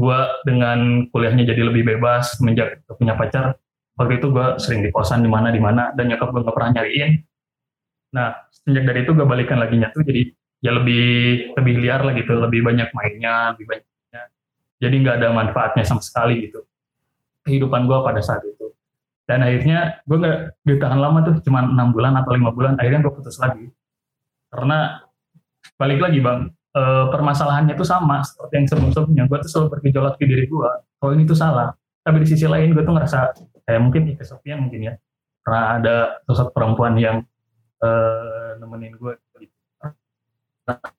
gue 0.00 0.20
dengan 0.48 1.04
kuliahnya 1.12 1.44
jadi 1.52 1.60
lebih 1.68 1.84
bebas 1.84 2.40
semenjak 2.40 2.80
punya 2.96 3.12
pacar. 3.20 3.60
Waktu 4.00 4.16
itu 4.16 4.32
gue 4.32 4.56
sering 4.56 4.80
di 4.80 4.88
kosan 4.88 5.20
di 5.20 5.28
mana 5.28 5.52
di 5.52 5.60
mana 5.60 5.92
dan 5.92 6.08
nyokap 6.08 6.32
gue 6.32 6.40
gak 6.40 6.56
pernah 6.56 6.72
nyariin. 6.80 7.20
Nah 8.16 8.48
sejak 8.48 8.88
dari 8.88 9.04
itu 9.04 9.12
gue 9.12 9.26
balikan 9.28 9.60
lagi 9.60 9.76
nyatu 9.76 10.00
jadi 10.00 10.32
ya 10.64 10.72
lebih 10.72 11.04
lebih 11.52 11.74
liar 11.84 12.00
lah 12.00 12.16
gitu 12.16 12.32
lebih 12.36 12.64
banyak 12.64 12.88
mainnya 12.96 13.52
lebih 13.56 13.64
banyaknya 13.64 14.22
jadi 14.76 14.94
nggak 15.00 15.16
ada 15.20 15.28
manfaatnya 15.36 15.84
sama 15.84 16.00
sekali 16.00 16.48
gitu. 16.48 16.64
Kehidupan 17.44 17.84
gue 17.84 17.98
pada 18.00 18.20
saat 18.24 18.40
itu 18.48 18.72
dan 19.30 19.46
akhirnya 19.46 20.02
gue 20.02 20.16
nggak 20.18 20.38
ditahan 20.66 20.98
lama 20.98 21.22
tuh 21.22 21.38
cuma 21.46 21.62
enam 21.62 21.94
bulan 21.94 22.18
atau 22.18 22.34
lima 22.34 22.50
bulan 22.50 22.74
akhirnya 22.74 23.06
gue 23.06 23.14
putus 23.14 23.38
lagi. 23.38 23.70
Karena 24.50 24.98
balik 25.78 26.02
lagi 26.02 26.18
bang 26.18 26.50
e, 26.50 26.82
permasalahannya 27.14 27.78
tuh 27.78 27.86
sama 27.86 28.26
seperti 28.26 28.58
yang 28.58 28.66
sebelum-sebelumnya. 28.66 29.30
Gue 29.30 29.38
tuh 29.46 29.50
selalu 29.54 29.78
bergejolak 29.78 30.18
di 30.18 30.26
diri 30.26 30.50
gue 30.50 30.70
kalau 30.98 31.12
ini 31.14 31.22
tuh 31.22 31.38
salah. 31.38 31.70
Tapi 32.02 32.18
di 32.18 32.26
sisi 32.26 32.50
lain 32.50 32.74
gue 32.74 32.82
tuh 32.82 32.90
ngerasa 32.90 33.30
kayak 33.62 33.78
mungkin 33.78 34.18
kesepian 34.18 34.66
mungkin 34.66 34.90
ya. 34.90 34.94
Karena 35.46 35.62
ada 35.78 35.96
sosok 36.26 36.50
perempuan 36.50 36.98
yang 36.98 37.22
e, 37.78 37.90
nemenin 38.58 38.98
gue 38.98 39.14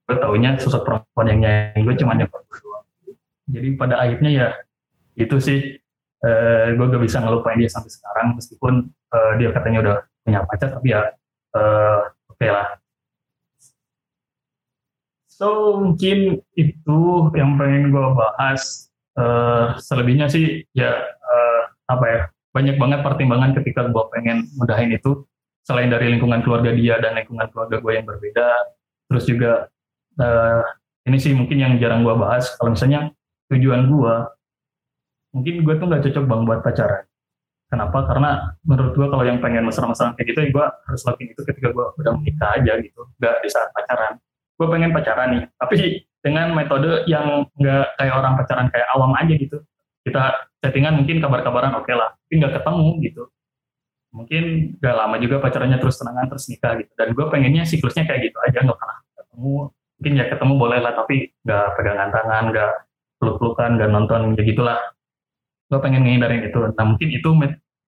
gue 0.08 0.16
taunya 0.20 0.56
sosok 0.56 0.88
perempuan 0.88 1.28
yang 1.32 1.40
nyanyi 1.44 1.80
gue 1.88 1.96
cuma 2.00 2.12
nyokap 2.16 2.44
doang 2.52 2.86
jadi 3.48 3.68
pada 3.80 3.96
akhirnya 4.04 4.32
ya 4.32 4.48
itu 5.16 5.36
sih 5.40 5.81
uh, 6.26 6.66
gue 6.74 6.86
gak 6.86 7.04
bisa 7.04 7.18
ngelupain 7.22 7.58
dia 7.58 7.70
sampai 7.70 7.92
sekarang 7.92 8.38
meskipun 8.38 8.74
uh, 9.14 9.34
dia 9.38 9.50
katanya 9.54 9.80
udah 9.82 9.96
punya 10.22 10.40
pacar 10.46 10.70
tapi 10.74 10.88
ya 10.94 11.02
uh, 11.58 12.02
oke 12.30 12.38
okay 12.38 12.50
lah. 12.50 12.68
So 15.28 15.82
mungkin 15.82 16.46
itu 16.54 17.00
yang 17.34 17.58
pengen 17.58 17.90
gue 17.90 18.08
bahas. 18.14 18.88
Uh, 19.12 19.76
selebihnya 19.76 20.32
sih 20.32 20.64
ya 20.72 20.88
uh, 21.04 21.62
apa 21.92 22.06
ya 22.08 22.22
banyak 22.56 22.80
banget 22.80 23.00
pertimbangan 23.04 23.52
ketika 23.60 23.92
gue 23.92 24.04
pengen 24.16 24.48
mudahin 24.56 24.96
itu. 24.96 25.28
Selain 25.68 25.92
dari 25.92 26.10
lingkungan 26.16 26.42
keluarga 26.42 26.72
dia 26.74 26.98
dan 26.98 27.20
lingkungan 27.20 27.46
keluarga 27.52 27.78
gue 27.84 27.92
yang 27.92 28.08
berbeda 28.08 28.50
terus 29.12 29.28
juga 29.28 29.68
uh, 30.16 30.64
ini 31.04 31.18
sih 31.20 31.36
mungkin 31.36 31.58
yang 31.60 31.74
jarang 31.82 32.08
gue 32.08 32.16
bahas. 32.16 32.56
Kalau 32.56 32.72
misalnya 32.72 33.12
tujuan 33.52 33.92
gue 33.92 34.16
mungkin 35.32 35.64
gue 35.64 35.74
tuh 35.80 35.86
nggak 35.88 36.04
cocok 36.08 36.24
bang 36.28 36.42
buat 36.48 36.60
pacaran. 36.64 37.04
Kenapa? 37.72 38.04
Karena 38.04 38.52
menurut 38.68 38.94
gue 39.00 39.08
kalau 39.08 39.24
yang 39.24 39.40
pengen 39.40 39.64
mesra-mesraan 39.64 40.12
kayak 40.20 40.28
gitu 40.36 40.40
ya 40.44 40.48
gue 40.52 40.66
harus 40.92 41.02
lakuin 41.08 41.32
itu 41.32 41.42
ketika 41.48 41.72
gue 41.72 41.86
udah 42.04 42.12
menikah 42.20 42.52
aja 42.60 42.74
gitu. 42.84 43.02
Nggak 43.16 43.36
di 43.40 43.50
saat 43.50 43.72
pacaran. 43.72 44.20
Gue 44.60 44.68
pengen 44.68 44.92
pacaran 44.92 45.28
nih 45.32 45.44
tapi 45.56 45.76
dengan 46.22 46.52
metode 46.54 47.08
yang 47.08 47.48
nggak 47.56 47.96
kayak 47.96 48.14
orang 48.14 48.34
pacaran 48.36 48.68
kayak 48.70 48.88
awam 48.92 49.16
aja 49.16 49.34
gitu. 49.40 49.58
Kita 50.04 50.52
settingan 50.60 51.00
mungkin 51.00 51.24
kabar-kabaran 51.24 51.72
oke 51.80 51.88
okay 51.88 51.96
lah 51.96 52.12
tapi 52.12 52.34
nggak 52.44 52.54
ketemu 52.60 52.90
gitu. 53.08 53.24
Mungkin 54.12 54.44
gak 54.84 54.96
lama 55.00 55.16
juga 55.24 55.40
pacarannya 55.40 55.80
terus 55.80 55.96
tenangan 55.96 56.28
terus 56.28 56.52
nikah 56.52 56.76
gitu. 56.76 56.92
Dan 57.00 57.16
gue 57.16 57.26
pengennya 57.32 57.64
siklusnya 57.64 58.04
kayak 58.04 58.28
gitu 58.28 58.38
aja 58.44 58.60
nggak 58.68 58.76
pernah 58.76 58.98
ketemu. 59.16 59.56
Mungkin 59.72 60.14
ya 60.20 60.26
ketemu 60.28 60.54
boleh 60.60 60.80
lah 60.84 60.94
tapi 61.00 61.32
nggak 61.48 61.68
pegangan 61.80 62.10
tangan 62.12 62.44
nggak 62.52 62.72
peluk-pelukan 63.24 63.70
nggak 63.80 63.90
nonton 63.96 64.22
ya 64.36 64.44
gitulah 64.44 64.80
gue 65.72 65.80
pengen 65.80 66.04
ngehindarin 66.04 66.44
itu. 66.44 66.60
Nah 66.76 66.84
mungkin 66.84 67.08
itu 67.08 67.30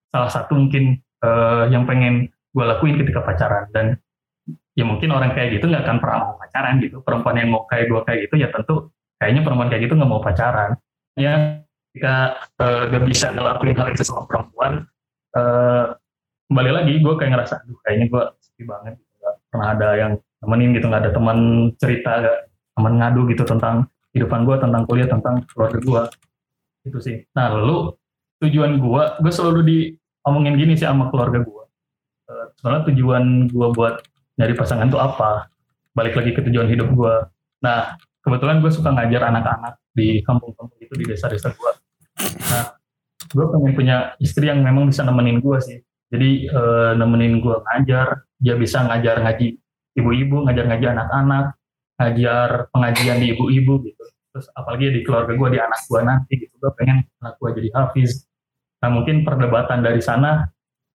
salah 0.08 0.30
satu 0.32 0.56
mungkin 0.56 0.96
uh, 1.20 1.68
yang 1.68 1.84
pengen 1.84 2.32
gue 2.32 2.64
lakuin 2.64 2.96
ketika 2.96 3.20
pacaran. 3.20 3.68
Dan 3.76 4.00
ya 4.72 4.88
mungkin 4.88 5.12
orang 5.12 5.36
kayak 5.36 5.60
gitu 5.60 5.68
nggak 5.68 5.84
akan 5.84 5.98
pernah 6.00 6.18
mau 6.24 6.34
pacaran 6.40 6.80
gitu. 6.80 7.04
Perempuan 7.04 7.36
yang 7.36 7.52
mau 7.52 7.68
kayak 7.68 7.92
gue 7.92 8.00
kayak 8.08 8.18
gitu 8.24 8.34
ya 8.40 8.48
tentu 8.48 8.88
kayaknya 9.20 9.44
perempuan 9.44 9.68
kayak 9.68 9.82
gitu 9.84 9.94
nggak 10.00 10.10
mau 10.10 10.24
pacaran. 10.24 10.70
Ya 11.20 11.60
ketika 11.92 12.40
uh, 12.58 12.90
gak 12.90 13.04
bisa 13.06 13.30
ngelakuin 13.30 13.78
hal 13.78 13.94
itu 13.94 14.02
sama 14.02 14.26
perempuan 14.26 14.82
uh, 15.38 15.94
kembali 16.50 16.70
lagi 16.74 16.98
gue 16.98 17.14
kayak 17.14 17.30
ngerasa 17.38 17.62
aduh 17.62 17.78
kayaknya 17.86 18.06
gue 18.10 18.22
sepi 18.42 18.66
banget 18.66 18.98
gitu. 18.98 19.14
gak 19.22 19.34
pernah 19.52 19.68
ada 19.76 19.88
yang 19.94 20.12
temenin 20.40 20.72
gitu. 20.72 20.86
Nggak 20.88 21.02
ada 21.04 21.12
teman 21.12 21.38
cerita 21.78 22.12
gak 22.24 22.38
teman 22.74 22.92
ngadu 22.98 23.20
gitu 23.30 23.44
tentang 23.46 23.86
kehidupan 24.10 24.40
gue 24.42 24.56
tentang 24.58 24.82
kuliah 24.88 25.06
tentang 25.10 25.42
keluarga 25.52 25.78
gue 25.78 26.02
itu 26.84 26.98
sih. 27.00 27.16
Nah 27.32 27.52
lalu 27.56 27.96
tujuan 28.44 28.76
gue 28.76 29.02
gue 29.24 29.32
selalu 29.32 29.60
diomongin 29.64 30.54
gini 30.60 30.72
sih 30.76 30.84
sama 30.84 31.08
keluarga 31.08 31.40
gue 31.40 31.64
uh, 32.28 32.46
sebenarnya 32.60 32.84
tujuan 32.92 33.24
gue 33.48 33.68
buat 33.72 34.04
nyari 34.36 34.54
pasangan 34.54 34.88
tuh 34.92 35.00
apa? 35.00 35.48
Balik 35.94 36.18
lagi 36.18 36.30
ke 36.36 36.40
tujuan 36.44 36.68
hidup 36.68 36.92
gue 36.92 37.14
nah 37.64 37.96
kebetulan 38.20 38.60
gue 38.60 38.68
suka 38.68 38.92
ngajar 38.92 39.32
anak-anak 39.32 39.80
di 39.96 40.20
kampung-kampung 40.20 40.76
itu 40.76 40.92
di 41.00 41.04
desa-desa 41.08 41.48
gue 41.56 41.72
nah 42.52 42.76
gue 43.32 43.44
pengen 43.48 43.72
punya 43.72 43.96
istri 44.20 44.52
yang 44.52 44.60
memang 44.60 44.86
bisa 44.86 45.02
nemenin 45.02 45.40
gue 45.40 45.58
sih. 45.64 45.78
Jadi 46.12 46.46
uh, 46.52 46.92
nemenin 46.94 47.40
gue 47.40 47.56
ngajar 47.58 48.22
dia 48.38 48.54
bisa 48.60 48.84
ngajar 48.84 49.24
ngaji 49.24 49.56
ibu-ibu 49.96 50.44
ngajar 50.44 50.64
ngaji 50.68 50.86
anak-anak 50.92 51.46
ngajar 51.96 52.48
pengajian 52.74 53.18
di 53.22 53.26
ibu-ibu 53.32 53.80
gitu 53.86 54.03
terus 54.34 54.50
apalagi 54.58 54.90
di 54.90 55.00
keluarga 55.06 55.38
gue 55.38 55.48
di 55.54 55.60
anak 55.62 55.80
gue 55.86 56.00
nanti 56.02 56.32
gitu 56.42 56.54
gue 56.58 56.72
pengen 56.74 57.06
anak 57.22 57.38
gue 57.38 57.50
jadi 57.54 57.70
hafiz 57.70 58.26
Nah 58.84 58.92
mungkin 58.92 59.24
perdebatan 59.24 59.80
dari 59.80 60.04
sana, 60.04 60.44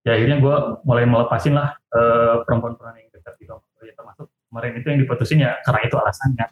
ya 0.06 0.14
akhirnya 0.14 0.38
gue 0.38 0.56
mulai 0.86 1.10
melepasin 1.10 1.58
lah 1.58 1.74
uh, 1.90 2.46
perempuan-perempuan 2.46 3.02
yang 3.02 3.10
dekat 3.10 3.34
gitu. 3.42 3.58
Ya 3.82 3.98
termasuk 3.98 4.30
kemarin 4.30 4.78
itu 4.78 4.88
yang 4.94 5.00
diputusin 5.02 5.42
ya 5.42 5.58
karena 5.66 5.82
itu 5.90 5.98
alasannya. 5.98 6.46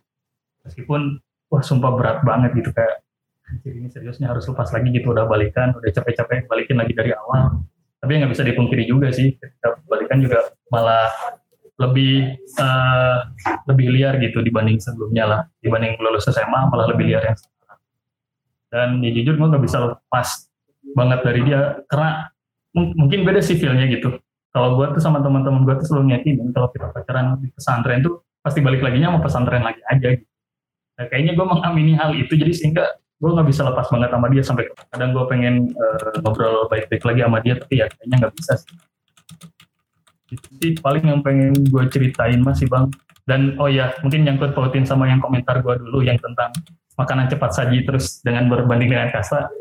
Meskipun 0.65 1.21
wah 1.53 1.61
sumpah 1.61 1.93
berat 1.93 2.25
banget 2.25 2.57
gitu 2.57 2.73
kayak 2.73 3.05
anjir 3.53 3.71
ini 3.77 3.87
seriusnya 3.87 4.33
harus 4.33 4.49
lepas 4.49 4.67
lagi 4.73 4.91
gitu 4.91 5.15
udah 5.15 5.23
balikan 5.23 5.71
udah 5.71 5.87
capek-capek 5.87 6.51
balikin 6.51 6.75
lagi 6.75 6.91
dari 6.91 7.15
awal 7.15 7.63
tapi 8.03 8.19
nggak 8.19 8.35
bisa 8.35 8.43
dipungkiri 8.43 8.83
juga 8.83 9.07
sih 9.15 9.39
ketika 9.39 9.79
balikan 9.87 10.19
juga 10.19 10.51
malah 10.67 11.07
lebih 11.77 12.41
uh, 12.57 13.17
lebih 13.69 13.87
liar 13.93 14.17
gitu 14.17 14.41
dibanding 14.41 14.81
sebelumnya 14.81 15.25
lah. 15.25 15.41
Dibanding 15.61 16.01
lulus 16.01 16.25
SMA 16.29 16.69
malah 16.73 16.89
lebih 16.89 17.05
liar 17.09 17.23
yang 17.23 17.37
sekarang. 17.37 17.79
Dan 18.67 18.89
ya 19.05 19.11
jujur 19.13 19.33
gue 19.37 19.47
nggak 19.53 19.63
bisa 19.63 19.77
lepas 19.85 20.27
banget 20.97 21.19
dari 21.21 21.41
dia 21.45 21.77
karena 21.85 22.29
mungkin 22.73 23.25
beda 23.25 23.41
sih 23.41 23.57
feelnya 23.57 23.85
gitu. 23.89 24.17
Kalau 24.49 24.73
gue 24.73 24.89
tuh 24.97 25.01
sama 25.01 25.21
teman-teman 25.21 25.65
gue 25.65 25.75
tuh 25.81 25.85
selalu 25.93 26.17
nyakinin 26.17 26.49
kalau 26.49 26.69
kita 26.73 26.89
pacaran 26.89 27.37
di 27.37 27.53
pesantren 27.53 28.01
tuh 28.01 28.25
pasti 28.41 28.59
balik 28.63 28.81
lagi 28.81 28.97
sama 28.97 29.21
pesantren 29.21 29.61
lagi 29.61 29.81
aja 29.85 30.17
gitu. 30.17 30.33
Nah, 30.97 31.05
kayaknya 31.13 31.37
gue 31.37 31.45
mengamini 31.45 31.93
hal 31.93 32.17
itu 32.17 32.33
jadi 32.33 32.49
sehingga 32.57 32.97
gue 33.21 33.29
nggak 33.33 33.49
bisa 33.49 33.65
lepas 33.65 33.85
banget 33.89 34.09
sama 34.13 34.27
dia 34.33 34.43
sampai 34.45 34.65
kadang 34.93 35.13
gue 35.13 35.25
pengen 35.29 35.55
uh, 35.73 36.21
ngobrol 36.21 36.69
baik-baik 36.69 37.01
lagi 37.05 37.21
sama 37.25 37.37
dia 37.41 37.53
tapi 37.57 37.73
ya 37.81 37.85
kayaknya 37.89 38.15
nggak 38.25 38.33
bisa 38.37 38.53
sih 38.61 38.73
itu 40.27 40.47
sih 40.59 40.71
paling 40.79 41.07
yang 41.07 41.19
pengen 41.23 41.55
gue 41.55 41.83
ceritain 41.91 42.39
masih 42.43 42.67
bang. 42.67 42.87
Dan 43.27 43.59
oh 43.59 43.67
ya 43.67 43.91
mungkin 44.03 44.23
nyangkut 44.23 44.55
pautin 44.55 44.87
sama 44.87 45.07
yang 45.11 45.19
komentar 45.19 45.59
gue 45.59 45.75
dulu 45.83 45.99
yang 45.99 46.15
tentang 46.15 46.51
makanan 46.95 47.27
cepat 47.27 47.51
saji 47.53 47.83
terus 47.83 48.23
dengan 48.23 48.47
berbanding 48.47 48.89
dengan 48.89 49.11
kasta 49.13 49.51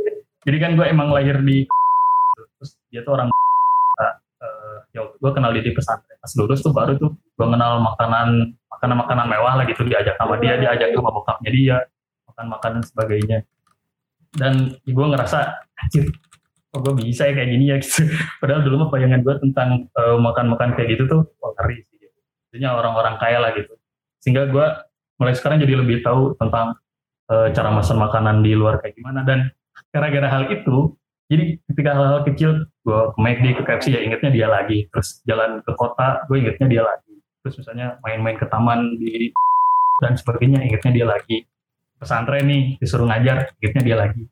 jadi 0.46 0.62
kan 0.62 0.70
gue 0.78 0.86
emang 0.86 1.10
lahir 1.10 1.42
di 1.42 1.66
terus 2.54 2.78
dia 2.94 3.02
tuh 3.02 3.18
orang 3.18 3.28
uh, 3.98 4.78
ya 4.94 5.02
gue 5.10 5.30
kenal 5.34 5.50
dia 5.50 5.66
di 5.66 5.74
pesantren. 5.74 6.14
Pas 6.22 6.32
lulus 6.38 6.62
tuh 6.62 6.70
baru 6.70 6.94
tuh 6.94 7.10
gue 7.18 7.46
kenal 7.50 7.82
makanan 7.82 8.54
makanan 8.70 8.96
makanan 9.02 9.26
mewah 9.26 9.58
lah 9.58 9.66
gitu 9.66 9.82
diajak 9.82 10.14
sama 10.14 10.38
dia 10.38 10.54
diajak 10.54 10.94
sama 10.94 11.10
bokapnya 11.10 11.50
dia 11.50 11.76
makan 12.30 12.46
makanan 12.54 12.82
sebagainya. 12.86 13.42
Dan 14.38 14.78
gue 14.86 15.06
ngerasa 15.10 15.66
anjir 15.82 16.14
oh 16.76 16.80
gue 16.84 16.92
bisa 17.00 17.24
ya 17.24 17.32
kayak 17.32 17.48
gini 17.48 17.64
ya 17.72 17.76
gitu. 17.80 18.04
Padahal 18.44 18.60
dulu 18.60 18.84
mah 18.84 18.88
bayangan 18.92 19.24
gue 19.24 19.34
tentang 19.40 19.88
uh, 19.96 20.20
makan-makan 20.20 20.76
kayak 20.76 20.88
gitu 20.92 21.08
tuh 21.08 21.22
oh, 21.24 21.52
ngeri 21.56 21.80
sih 21.88 21.96
gitu. 22.04 22.68
Orang-orang 22.68 23.16
kaya 23.16 23.40
lah 23.40 23.56
gitu. 23.56 23.72
Sehingga 24.20 24.52
gue 24.52 24.66
mulai 25.16 25.32
sekarang 25.32 25.64
jadi 25.64 25.80
lebih 25.80 26.04
tahu 26.04 26.36
tentang 26.36 26.76
uh, 27.32 27.48
cara 27.56 27.72
masak 27.72 27.96
makanan 27.96 28.44
di 28.44 28.52
luar 28.52 28.84
kayak 28.84 29.00
gimana. 29.00 29.24
Dan 29.24 29.48
gara-gara 29.88 30.28
hal 30.28 30.52
itu 30.52 30.92
jadi 31.26 31.58
ketika 31.72 31.90
hal-hal 31.96 32.20
kecil 32.22 32.50
gue 32.86 33.00
ke 33.16 33.18
McD 33.18 33.46
ke 33.56 33.62
KFC 33.64 33.86
ya 33.96 34.00
ingetnya 34.04 34.30
dia 34.30 34.46
lagi. 34.52 34.84
Terus 34.92 35.24
jalan 35.24 35.64
ke 35.64 35.72
kota 35.72 36.28
gue 36.28 36.36
ingetnya 36.44 36.68
dia 36.68 36.82
lagi. 36.84 37.16
Terus 37.40 37.64
misalnya 37.64 37.96
main-main 38.04 38.36
ke 38.36 38.44
taman 38.46 39.00
di 39.00 39.32
dan 40.04 40.12
sebagainya 40.12 40.60
ingetnya 40.60 40.92
dia 40.92 41.06
lagi. 41.08 41.48
Pesantren 41.96 42.44
nih 42.44 42.76
disuruh 42.76 43.08
ngajar 43.08 43.56
akhirnya 43.56 43.82
dia 43.82 43.96
lagi. 43.96 44.22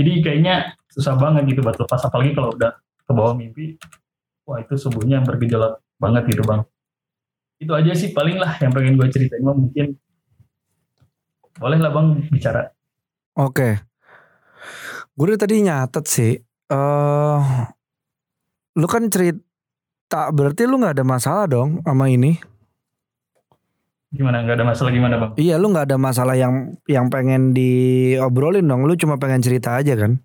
Jadi 0.00 0.12
kayaknya 0.24 0.79
susah 0.90 1.14
banget 1.14 1.54
gitu 1.54 1.62
buat 1.62 1.78
lepas 1.78 2.02
apalagi 2.02 2.34
kalau 2.34 2.50
udah 2.54 2.74
ke 2.78 3.12
bawah 3.14 3.34
mimpi 3.34 3.78
wah 4.46 4.58
itu 4.58 4.74
subuhnya 4.74 5.22
bergejolak 5.22 5.78
banget 6.02 6.34
gitu 6.34 6.42
bang 6.42 6.62
itu 7.60 7.72
aja 7.74 7.92
sih 7.94 8.10
paling 8.10 8.40
lah 8.40 8.58
yang 8.58 8.72
pengen 8.74 8.98
gue 8.98 9.06
ceritain 9.10 9.42
mungkin 9.44 9.94
boleh 11.58 11.78
lah 11.78 11.90
bang 11.94 12.06
bicara 12.30 12.74
oke 13.38 13.68
gue 15.14 15.24
udah 15.24 15.38
tadi 15.38 15.62
nyatet 15.62 16.04
sih 16.10 16.32
uh, 16.72 17.66
lu 18.74 18.86
kan 18.90 19.06
cerita 19.06 20.30
berarti 20.34 20.66
lu 20.66 20.82
nggak 20.82 20.98
ada 20.98 21.06
masalah 21.06 21.44
dong 21.46 21.82
sama 21.86 22.10
ini 22.10 22.50
Gimana? 24.10 24.42
Gak 24.42 24.58
ada 24.58 24.66
masalah 24.66 24.90
gimana 24.90 25.14
bang? 25.22 25.32
Iya 25.38 25.54
lu 25.54 25.70
gak 25.70 25.86
ada 25.86 25.94
masalah 25.94 26.34
yang 26.34 26.74
yang 26.90 27.06
pengen 27.14 27.54
diobrolin 27.54 28.66
dong. 28.66 28.82
Lu 28.82 28.98
cuma 28.98 29.22
pengen 29.22 29.38
cerita 29.38 29.78
aja 29.78 29.94
kan? 29.94 30.18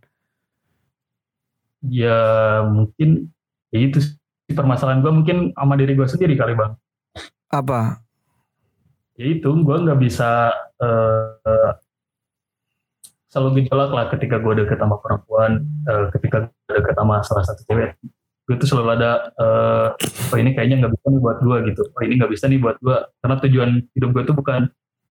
Ya 1.90 2.20
mungkin 2.66 3.30
ya 3.70 3.80
itu 3.86 4.02
sih 4.02 4.54
permasalahan 4.54 5.02
gue 5.02 5.12
mungkin 5.12 5.38
sama 5.54 5.74
diri 5.76 5.94
gue 5.98 6.08
sendiri 6.08 6.34
kali 6.38 6.54
bang. 6.54 6.74
Apa? 7.50 8.02
Ya 9.16 9.26
itu 9.32 9.48
gue 9.48 9.78
nggak 9.80 10.00
bisa 10.02 10.52
uh, 10.82 11.72
selalu 13.32 13.64
gejolak 13.64 13.92
lah 13.92 14.06
ketika 14.12 14.40
gue 14.40 14.64
deket 14.64 14.80
sama 14.80 15.00
perempuan, 15.00 15.64
uh, 15.88 16.08
ketika 16.12 16.48
gue 16.48 16.74
deket 16.78 16.96
sama 16.96 17.24
salah 17.24 17.44
satu 17.48 17.62
cewek 17.68 17.96
gue 18.46 18.56
tuh 18.62 18.70
selalu 18.70 18.90
ada 19.02 19.12
uh, 19.42 19.88
oh 20.30 20.38
ini 20.38 20.54
kayaknya 20.54 20.86
nggak 20.86 20.94
bisa 20.94 21.06
nih 21.10 21.22
buat 21.22 21.38
gue 21.42 21.58
gitu 21.74 21.82
oh 21.90 22.02
ini 22.06 22.14
nggak 22.22 22.32
bisa 22.32 22.46
nih 22.46 22.60
buat 22.62 22.78
gue 22.78 22.98
karena 23.26 23.36
tujuan 23.42 23.70
hidup 23.98 24.10
gue 24.14 24.24
tuh 24.30 24.36
bukan 24.38 24.62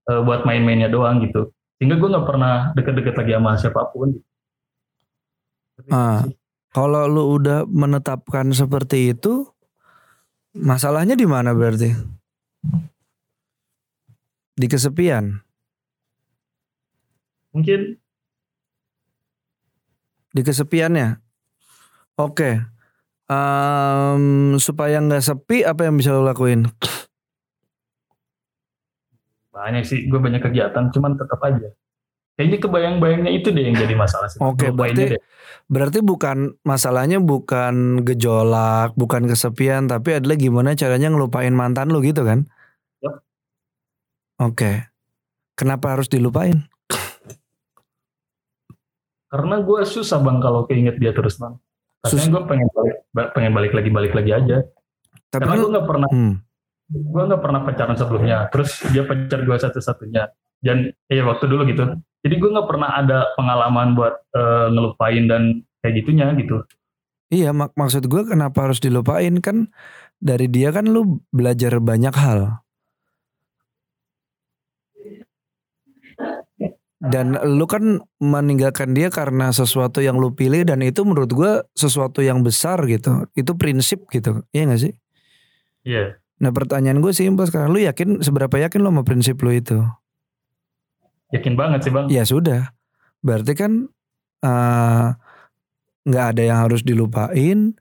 uh, 0.07 0.21
buat 0.23 0.47
main-mainnya 0.47 0.87
doang 0.87 1.19
gitu 1.27 1.51
sehingga 1.79 1.99
gue 1.99 2.09
nggak 2.15 2.27
pernah 2.31 2.71
deket-deket 2.79 3.15
lagi 3.19 3.33
sama 3.35 3.51
siapa 3.59 3.91
pun 3.91 4.15
gitu. 4.15 5.91
ah, 5.91 6.23
kalau 6.75 7.07
lu 7.07 7.39
udah 7.39 7.63
menetapkan 7.71 8.51
seperti 8.51 9.15
itu 9.15 9.47
masalahnya 10.59 11.15
di 11.15 11.23
mana 11.23 11.55
berarti? 11.55 11.95
Di 14.59 14.67
kesepian? 14.67 15.39
Mungkin. 17.55 17.95
Di 20.35 20.43
kesepiannya? 20.43 21.23
Oke. 22.19 22.59
Um, 23.31 24.59
supaya 24.59 24.99
nggak 24.99 25.23
sepi 25.23 25.63
apa 25.63 25.87
yang 25.87 25.95
bisa 25.95 26.11
lo 26.11 26.27
lakuin? 26.27 26.67
Banyak 29.55 29.87
sih, 29.87 30.11
gue 30.11 30.19
banyak 30.19 30.43
kegiatan, 30.43 30.91
cuman 30.91 31.15
tetap 31.15 31.39
aja. 31.39 31.71
Kayaknya 32.35 32.59
kebayang-bayangnya 32.67 33.31
itu 33.31 33.49
deh 33.55 33.63
yang 33.63 33.79
jadi 33.79 33.95
masalah 33.95 34.27
sih. 34.27 34.43
Oke, 34.43 34.67
okay, 34.67 34.71
berarti 34.75 35.05
berarti 35.71 35.99
bukan 36.03 36.59
masalahnya 36.67 37.23
bukan 37.23 38.03
gejolak, 38.03 38.91
bukan 38.99 39.31
kesepian, 39.31 39.87
tapi 39.87 40.19
adalah 40.19 40.35
gimana 40.35 40.75
caranya 40.75 41.15
ngelupain 41.15 41.55
mantan 41.55 41.95
lu 41.95 42.03
gitu 42.03 42.27
kan? 42.27 42.51
Yep. 43.07 43.15
Oke. 43.15 43.23
Okay. 44.51 44.77
Kenapa 45.55 45.95
harus 45.95 46.11
dilupain? 46.11 46.67
Karena 49.31 49.63
gue 49.63 49.81
susah 49.87 50.19
bang 50.19 50.39
kalau 50.43 50.67
keinget 50.67 50.99
dia 50.99 51.15
terus 51.15 51.39
bang. 51.39 51.55
Rasanya 52.03 52.29
gue 52.35 52.43
pengen 52.51 52.69
balik, 52.75 52.97
pengen 53.35 53.53
balik 53.55 53.73
lagi 53.75 53.91
balik 53.95 54.13
lagi 54.15 54.31
aja. 54.35 54.59
Tapi 55.31 55.43
Karena 55.43 55.55
gue 55.59 55.71
nggak 55.75 55.87
pernah, 55.87 56.09
hmm. 56.11 56.35
gue 56.91 57.23
nggak 57.31 57.43
pernah 57.43 57.61
pacaran 57.63 57.97
sebelumnya. 57.99 58.37
Terus 58.51 58.83
dia 58.91 59.03
pacar 59.07 59.39
gue 59.43 59.57
satu-satunya. 59.59 60.23
Dan 60.59 60.91
eh 61.07 61.23
waktu 61.23 61.47
dulu 61.47 61.63
gitu. 61.71 61.83
Jadi 62.25 62.35
gue 62.41 62.51
nggak 62.57 62.69
pernah 62.69 62.91
ada 62.97 63.29
pengalaman 63.37 63.93
buat 63.93 64.17
uh, 64.33 64.73
ngelupain 64.73 65.29
dan 65.29 65.43
kayak 65.85 66.01
gitunya 66.01 66.33
gitu. 66.41 66.65
Iya 67.29 67.53
mak 67.53 67.77
maksud 67.77 68.09
gue 68.09 68.23
kenapa 68.25 68.65
harus 68.65 68.81
dilupain 68.81 69.37
kan 69.45 69.69
dari 70.17 70.49
dia 70.49 70.73
kan 70.73 70.89
lu 70.89 71.21
belajar 71.29 71.77
banyak 71.85 72.17
hal. 72.17 72.65
dan 77.05 77.37
lu 77.37 77.69
kan 77.69 78.01
meninggalkan 78.17 78.97
dia 78.97 79.13
karena 79.13 79.53
sesuatu 79.53 80.01
yang 80.01 80.17
lu 80.17 80.33
pilih 80.33 80.65
dan 80.65 80.81
itu 80.81 81.05
menurut 81.05 81.29
gue 81.29 81.53
sesuatu 81.77 82.25
yang 82.25 82.41
besar 82.41 82.81
gitu 82.89 83.29
itu 83.37 83.53
prinsip 83.61 84.09
gitu 84.09 84.41
iya 84.57 84.65
gak 84.65 84.81
sih 84.81 84.93
iya 85.85 85.97
yeah. 86.01 86.09
nah 86.41 86.49
pertanyaan 86.49 87.05
gue 87.05 87.13
simpel 87.13 87.45
sekarang 87.45 87.77
lu 87.77 87.85
yakin 87.85 88.25
seberapa 88.25 88.57
yakin 88.57 88.81
lu 88.81 88.89
sama 88.89 89.03
prinsip 89.05 89.37
lu 89.45 89.53
itu 89.53 89.85
yakin 91.35 91.55
banget 91.59 91.81
sih 91.85 91.93
bang 91.93 92.07
ya 92.09 92.23
sudah 92.23 92.71
berarti 93.21 93.53
kan 93.59 93.91
eh, 94.47 95.07
nggak 96.07 96.25
uh, 96.25 96.31
ada 96.31 96.43
yang 96.43 96.59
harus 96.63 96.87
dilupain 96.87 97.75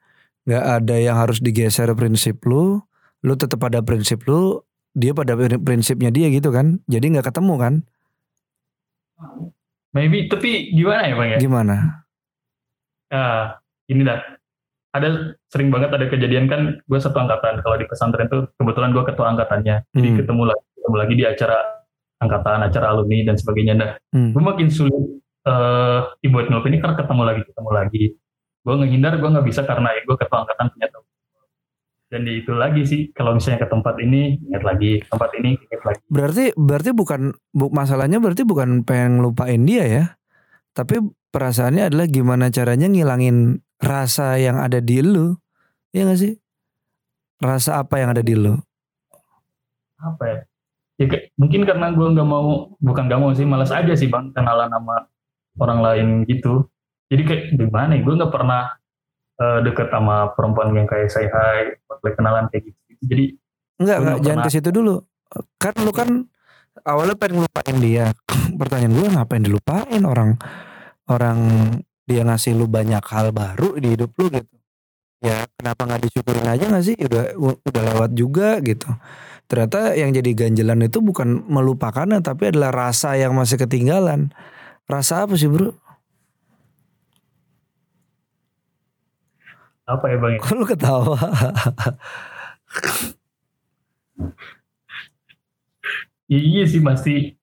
nggak 0.44 0.66
ada 0.82 0.96
yang 1.00 1.18
harus 1.22 1.40
digeser 1.40 1.88
prinsip 1.94 2.42
lu 2.50 2.82
lu 3.24 3.34
tetap 3.38 3.62
pada 3.62 3.80
prinsip 3.86 4.26
lu 4.28 4.60
dia 4.94 5.16
pada 5.16 5.38
prinsipnya 5.38 6.10
dia 6.10 6.28
gitu 6.34 6.52
kan 6.52 6.82
jadi 6.90 7.06
nggak 7.18 7.32
ketemu 7.32 7.56
kan 7.56 7.74
Maybe, 9.94 10.26
tapi 10.26 10.74
gimana 10.74 11.06
ya 11.06 11.14
bang 11.14 11.30
ya? 11.30 11.38
Gimana? 11.38 11.76
Uh, 13.14 13.46
ini 13.94 14.02
dah. 14.02 14.20
Ada 14.94 15.38
sering 15.50 15.74
banget 15.74 15.90
ada 15.90 16.06
kejadian 16.06 16.46
kan 16.50 16.82
gue 16.86 17.00
satu 17.02 17.18
angkatan 17.18 17.62
kalau 17.66 17.78
di 17.78 17.86
pesantren 17.90 18.30
tuh 18.30 18.46
kebetulan 18.62 18.94
gue 18.94 19.02
ketua 19.10 19.34
angkatannya 19.34 19.90
jadi 19.90 20.10
hmm. 20.14 20.18
ketemu 20.22 20.44
lagi 20.54 20.66
ketemu 20.78 20.96
lagi 21.02 21.14
di 21.18 21.26
acara 21.26 21.58
angkatan 22.24 22.64
acara 22.64 22.86
alumni 22.96 23.28
dan 23.28 23.36
sebagainya 23.36 23.74
dah 23.76 23.92
hmm. 24.16 24.32
gue 24.32 24.44
makin 24.44 24.68
sulit 24.72 25.04
uh, 25.44 26.08
buat 26.24 26.46
ngelupain 26.48 26.72
ini 26.74 26.80
karena 26.80 26.96
ketemu 26.96 27.22
lagi 27.28 27.42
ketemu 27.46 27.72
lagi 27.72 28.04
gue 28.64 28.76
ngehindar 28.80 29.14
gue 29.20 29.30
nggak 29.30 29.48
bisa 29.48 29.62
karena 29.68 29.90
ya 29.92 30.02
gue 30.08 30.16
ketua 30.16 30.38
angkatan 30.48 30.66
punya 30.72 30.88
tahu 30.90 31.04
dan 32.14 32.22
itu 32.30 32.54
lagi 32.54 32.82
sih 32.86 33.02
kalau 33.12 33.34
misalnya 33.34 33.66
ke 33.66 33.68
tempat 33.74 33.96
ini 34.00 34.38
ingat 34.48 34.64
lagi 34.64 35.02
tempat 35.10 35.30
ini 35.42 35.50
ingat 35.58 35.82
lagi 35.84 36.02
berarti 36.08 36.46
berarti 36.54 36.90
bukan 36.94 37.22
bu, 37.52 37.74
masalahnya 37.74 38.22
berarti 38.22 38.46
bukan 38.46 38.86
pengen 38.86 39.20
lupain 39.20 39.66
dia 39.66 39.84
ya 39.84 40.06
tapi 40.74 40.98
perasaannya 41.34 41.90
adalah 41.90 42.06
gimana 42.10 42.54
caranya 42.54 42.90
ngilangin 42.90 43.62
rasa 43.82 44.38
yang 44.38 44.58
ada 44.58 44.82
di 44.82 45.02
lu. 45.02 45.38
Iya 45.94 46.10
gak 46.10 46.20
sih? 46.22 46.34
Rasa 47.42 47.82
apa 47.82 48.02
yang 48.02 48.18
ada 48.18 48.24
di 48.26 48.34
lu? 48.34 48.58
Apa 50.02 50.24
ya? 50.26 50.40
Ya 51.02 51.06
kayak, 51.10 51.34
mungkin 51.40 51.62
karena 51.66 51.90
gue 51.90 52.08
nggak 52.14 52.30
mau, 52.30 52.78
bukan 52.78 53.04
nggak 53.10 53.22
mau 53.22 53.32
sih, 53.34 53.48
malas 53.50 53.74
aja 53.74 53.94
sih 53.98 54.08
bang 54.08 54.30
kenalan 54.34 54.70
sama 54.70 55.10
orang 55.58 55.80
lain 55.82 56.08
gitu. 56.30 56.70
Jadi 57.10 57.22
kayak 57.26 57.44
gimana 57.58 57.98
ya? 57.98 58.02
Gue 58.06 58.14
nggak 58.18 58.34
pernah 58.34 58.74
uh, 59.42 59.60
deket 59.66 59.90
sama 59.90 60.34
perempuan 60.38 60.74
yang 60.74 60.86
kayak 60.90 61.10
say 61.10 61.26
hi, 61.26 61.74
boleh 61.90 62.14
kenalan 62.14 62.46
kayak 62.54 62.70
gitu. 62.70 62.80
Jadi 63.04 63.26
Enggak, 63.82 63.98
enggak 64.00 64.16
nggak 64.16 64.26
jangan 64.26 64.44
ke 64.46 64.50
situ 64.54 64.70
dulu. 64.70 64.96
Kan 65.58 65.74
lu 65.82 65.92
kan 65.92 66.10
awalnya 66.86 67.16
pengen 67.18 67.42
ngelupain 67.42 67.78
dia. 67.82 68.06
Pertanyaan 68.60 68.94
gue 68.94 69.08
ngapain 69.18 69.44
dilupain 69.44 70.02
orang 70.06 70.38
orang 71.10 71.40
dia 72.04 72.22
ngasih 72.24 72.56
lu 72.56 72.68
banyak 72.68 73.02
hal 73.04 73.34
baru 73.34 73.76
di 73.80 73.98
hidup 73.98 74.12
lu 74.20 74.30
gitu. 74.30 74.56
Ya 75.24 75.48
kenapa 75.56 75.88
nggak 75.88 76.02
disyukurin 76.04 76.48
aja 76.48 76.66
nggak 76.68 76.86
sih? 76.86 76.96
Udah 77.00 77.24
udah 77.40 77.82
lewat 77.96 78.12
juga 78.14 78.60
gitu. 78.60 78.92
Ternyata 79.46 79.94
yang 79.94 80.16
jadi 80.16 80.32
ganjelan 80.34 80.82
itu 80.82 81.04
bukan 81.04 81.46
melupakannya 81.46 82.24
tapi 82.24 82.50
adalah 82.50 82.72
rasa 82.74 83.14
yang 83.20 83.36
masih 83.36 83.60
ketinggalan. 83.60 84.32
Rasa 84.88 85.28
apa 85.28 85.36
sih 85.36 85.48
bro? 85.48 85.72
apa 89.84 90.06
ya 90.08 90.16
bang? 90.16 90.40
Kok 90.40 90.56
lu 90.56 90.64
ketawa? 90.64 91.20
Ya, 96.32 96.40
iya 96.40 96.64
sih 96.66 96.80
masih 96.80 97.36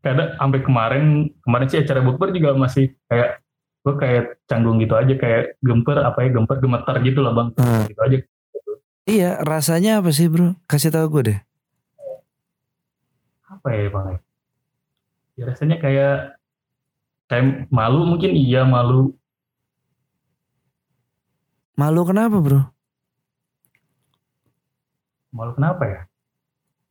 kadang 0.00 0.32
sampai 0.40 0.60
kemarin 0.64 1.04
kemarin 1.44 1.68
sih 1.68 1.78
acara 1.78 2.00
bukber 2.00 2.32
juga 2.32 2.56
masih 2.56 2.96
kayak 3.06 3.44
gue 3.84 3.94
kayak 4.00 4.24
canggung 4.48 4.80
gitu 4.80 4.94
aja 4.96 5.12
kayak 5.14 5.60
gemper 5.60 6.00
apa 6.00 6.18
ya 6.24 6.28
gemper 6.32 6.56
gemetar 6.58 6.96
gitu 7.04 7.20
lah 7.20 7.32
bang 7.36 7.48
Hmm. 7.58 7.84
gitu 7.86 8.00
aja 8.00 8.18
iya 9.08 9.40
rasanya 9.42 10.04
apa 10.04 10.10
sih 10.12 10.28
bro? 10.28 10.54
Kasih 10.70 10.92
tahu 10.92 11.06
gue 11.18 11.22
deh. 11.34 11.40
apa 13.48 13.68
ya 13.74 13.88
bang 13.90 14.06
ya? 14.12 14.18
ya 15.34 15.42
rasanya 15.48 15.76
kayak 15.82 16.14
kayak 17.26 17.66
malu 17.72 18.04
mungkin 18.06 18.36
iya 18.36 18.62
malu 18.62 19.16
Malu 21.74 22.02
kenapa 22.04 22.38
bro? 22.38 22.60
malu 25.28 25.52
kenapa 25.56 25.82
ya 25.84 26.00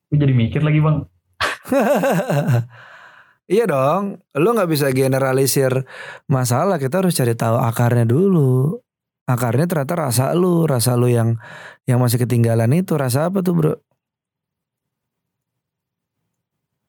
gue 0.09 0.17
jadi 0.17 0.33
mikir 0.33 0.61
lagi 0.63 0.79
bang 0.79 0.97
iya 3.53 3.63
dong, 3.67 4.23
lu 4.35 4.47
nggak 4.55 4.71
bisa 4.71 4.87
generalisir 4.95 5.83
masalah. 6.27 6.79
Kita 6.79 7.03
harus 7.03 7.11
cari 7.11 7.35
tahu 7.35 7.59
akarnya 7.59 8.07
dulu. 8.07 8.79
Akarnya 9.27 9.67
ternyata 9.67 10.07
rasa 10.07 10.31
lu, 10.31 10.63
rasa 10.63 10.95
lu 10.95 11.11
yang 11.11 11.35
yang 11.83 11.99
masih 11.99 12.23
ketinggalan 12.23 12.71
itu. 12.71 12.95
Rasa 12.95 13.27
apa 13.27 13.43
tuh 13.43 13.53
bro? 13.53 13.73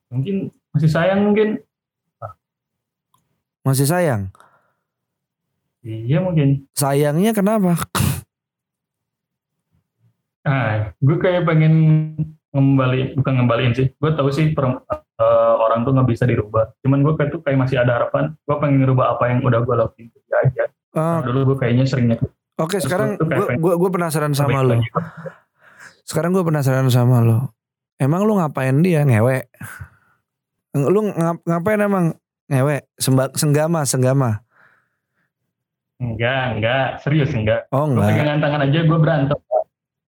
mungkin 0.09 0.49
masih 0.73 0.91
sayang 0.91 1.21
mungkin. 1.25 1.49
Masih 3.65 3.85
sayang? 3.85 4.33
iya 5.85 6.21
mungkin. 6.21 6.69
Sayangnya 6.77 7.33
kenapa? 7.33 7.77
ah 10.49 10.97
gue 10.97 11.17
kayak 11.21 11.45
pengen 11.45 11.75
ngembali 12.57 13.21
bukan 13.21 13.33
ngembaliin 13.37 13.77
sih. 13.77 13.87
Gue 14.01 14.17
tahu 14.17 14.33
sih 14.33 14.57
perem- 14.57 14.81
eh, 15.21 15.55
orang 15.61 15.85
tuh 15.85 15.93
nggak 15.93 16.09
bisa 16.09 16.25
dirubah. 16.25 16.73
Cuman 16.81 17.05
gue 17.05 17.13
kayak 17.21 17.31
tuh 17.37 17.41
kayak 17.45 17.61
masih 17.61 17.77
ada 17.85 18.01
harapan 18.01 18.33
gue 18.33 18.57
pengen 18.57 18.81
ngerubah 18.85 19.17
apa 19.17 19.25
yang 19.29 19.45
udah 19.45 19.61
gue 19.61 19.75
lakuin 19.77 20.09
aja. 20.33 20.65
Oh, 20.97 21.21
dulu 21.21 21.53
gue 21.53 21.57
kayaknya 21.61 21.85
seringnya 21.85 22.17
Oke 22.59 22.77
Terus 22.77 22.85
sekarang 22.85 23.15
gue 23.55 23.75
gua 23.79 23.91
penasaran 23.91 24.35
sama 24.35 24.61
lo. 24.61 24.83
Sekarang 26.03 26.35
gue 26.35 26.43
penasaran 26.43 26.91
sama 26.91 27.23
lo. 27.23 27.55
Emang 27.97 28.23
lu 28.23 28.35
ngapain 28.35 28.75
dia 28.79 29.03
ngewe? 29.03 29.47
Lu 30.75 31.07
ngap- 31.07 31.43
ngapain 31.43 31.79
emang 31.79 32.05
ngewe? 32.47 32.83
Sembak 32.95 33.35
senggama 33.35 33.83
senggama. 33.85 34.43
enggak 35.99 36.55
enggak 36.55 36.87
serius 37.03 37.35
enggak 37.35 37.67
Oh 37.69 37.83
gue 37.85 37.99
enggak. 37.99 38.15
pegangan 38.15 38.39
tangan 38.39 38.61
aja 38.63 38.79
gue 38.83 38.99
berantem 38.99 39.39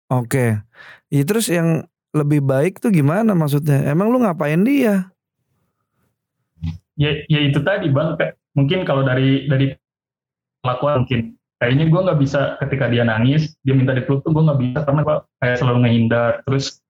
Oke. 0.07 0.55
Ya, 1.07 1.23
terus 1.23 1.47
yang 1.47 1.83
lebih 2.11 2.39
baik 2.39 2.79
tuh 2.79 2.91
gimana 2.91 3.31
maksudnya? 3.31 3.83
Emang 3.85 4.07
lu 4.07 4.19
ngapain 4.19 4.59
dia? 4.61 5.11
ya 6.95 7.11
ya 7.25 7.39
itu 7.41 7.59
tadi 7.59 7.87
bang 7.87 8.15
Kayak 8.15 8.35
mungkin 8.51 8.79
kalau 8.83 9.01
dari 9.01 9.47
dari 9.47 9.71
pelakuan 10.59 11.03
mungkin 11.03 11.35
kayaknya 11.61 11.93
gue 11.93 12.01
nggak 12.01 12.19
bisa 12.19 12.57
ketika 12.57 12.89
dia 12.89 13.05
nangis 13.05 13.53
dia 13.61 13.77
minta 13.77 13.93
dipeluk 13.93 14.25
tuh 14.25 14.33
gue 14.33 14.41
nggak 14.41 14.59
bisa 14.59 14.79
karena 14.81 15.01
gue 15.05 15.15
kayak 15.37 15.57
selalu 15.61 15.77
ngehindar 15.85 16.31
terus 16.49 16.81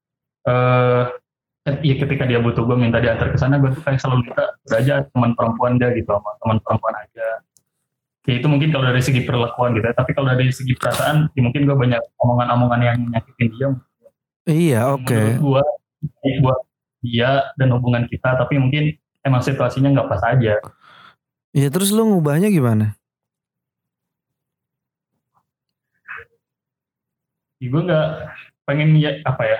eh 0.48 1.06
ya 1.84 1.96
ketika 2.00 2.24
dia 2.26 2.40
butuh 2.40 2.64
gue 2.64 2.74
minta 2.80 2.98
diantar 3.04 3.30
ke 3.30 3.38
sana 3.38 3.60
gue 3.60 3.70
tuh 3.76 3.84
kayak 3.84 4.00
selalu 4.00 4.32
minta 4.32 4.44
aja 4.72 5.04
teman 5.12 5.36
perempuan 5.36 5.76
dia 5.76 5.92
gitu 5.94 6.10
sama 6.10 6.32
teman 6.40 6.58
perempuan 6.64 6.96
aja 6.98 7.28
ya 8.26 8.34
itu 8.40 8.48
mungkin 8.48 8.72
kalau 8.72 8.88
dari 8.90 9.04
segi 9.04 9.22
perlakuan 9.28 9.76
gitu 9.76 9.86
ya 9.86 9.94
tapi 9.94 10.16
kalau 10.16 10.32
dari 10.32 10.50
segi 10.50 10.74
perasaan 10.74 11.28
ya 11.36 11.42
mungkin 11.44 11.68
gue 11.68 11.76
banyak 11.78 12.02
omongan-omongan 12.24 12.82
yang 12.82 12.98
nyakitin 13.12 13.50
dia 13.60 13.70
Iya, 14.42 14.98
oke. 14.98 15.14
menurut 15.14 15.38
gue 16.18 16.32
buat 16.42 16.60
dia 17.06 17.46
dan 17.62 17.70
hubungan 17.78 18.10
kita 18.10 18.40
tapi 18.42 18.58
mungkin 18.58 18.98
emang 19.22 19.46
situasinya 19.46 19.94
nggak 19.94 20.10
pas 20.10 20.22
aja 20.34 20.58
Ya 21.52 21.68
terus 21.68 21.92
lu 21.92 22.08
ngubahnya 22.08 22.48
gimana? 22.48 22.96
Gue 27.70 27.82
nggak 27.86 28.08
pengen 28.66 28.98
ya 28.98 29.22
apa 29.28 29.44
ya 29.46 29.60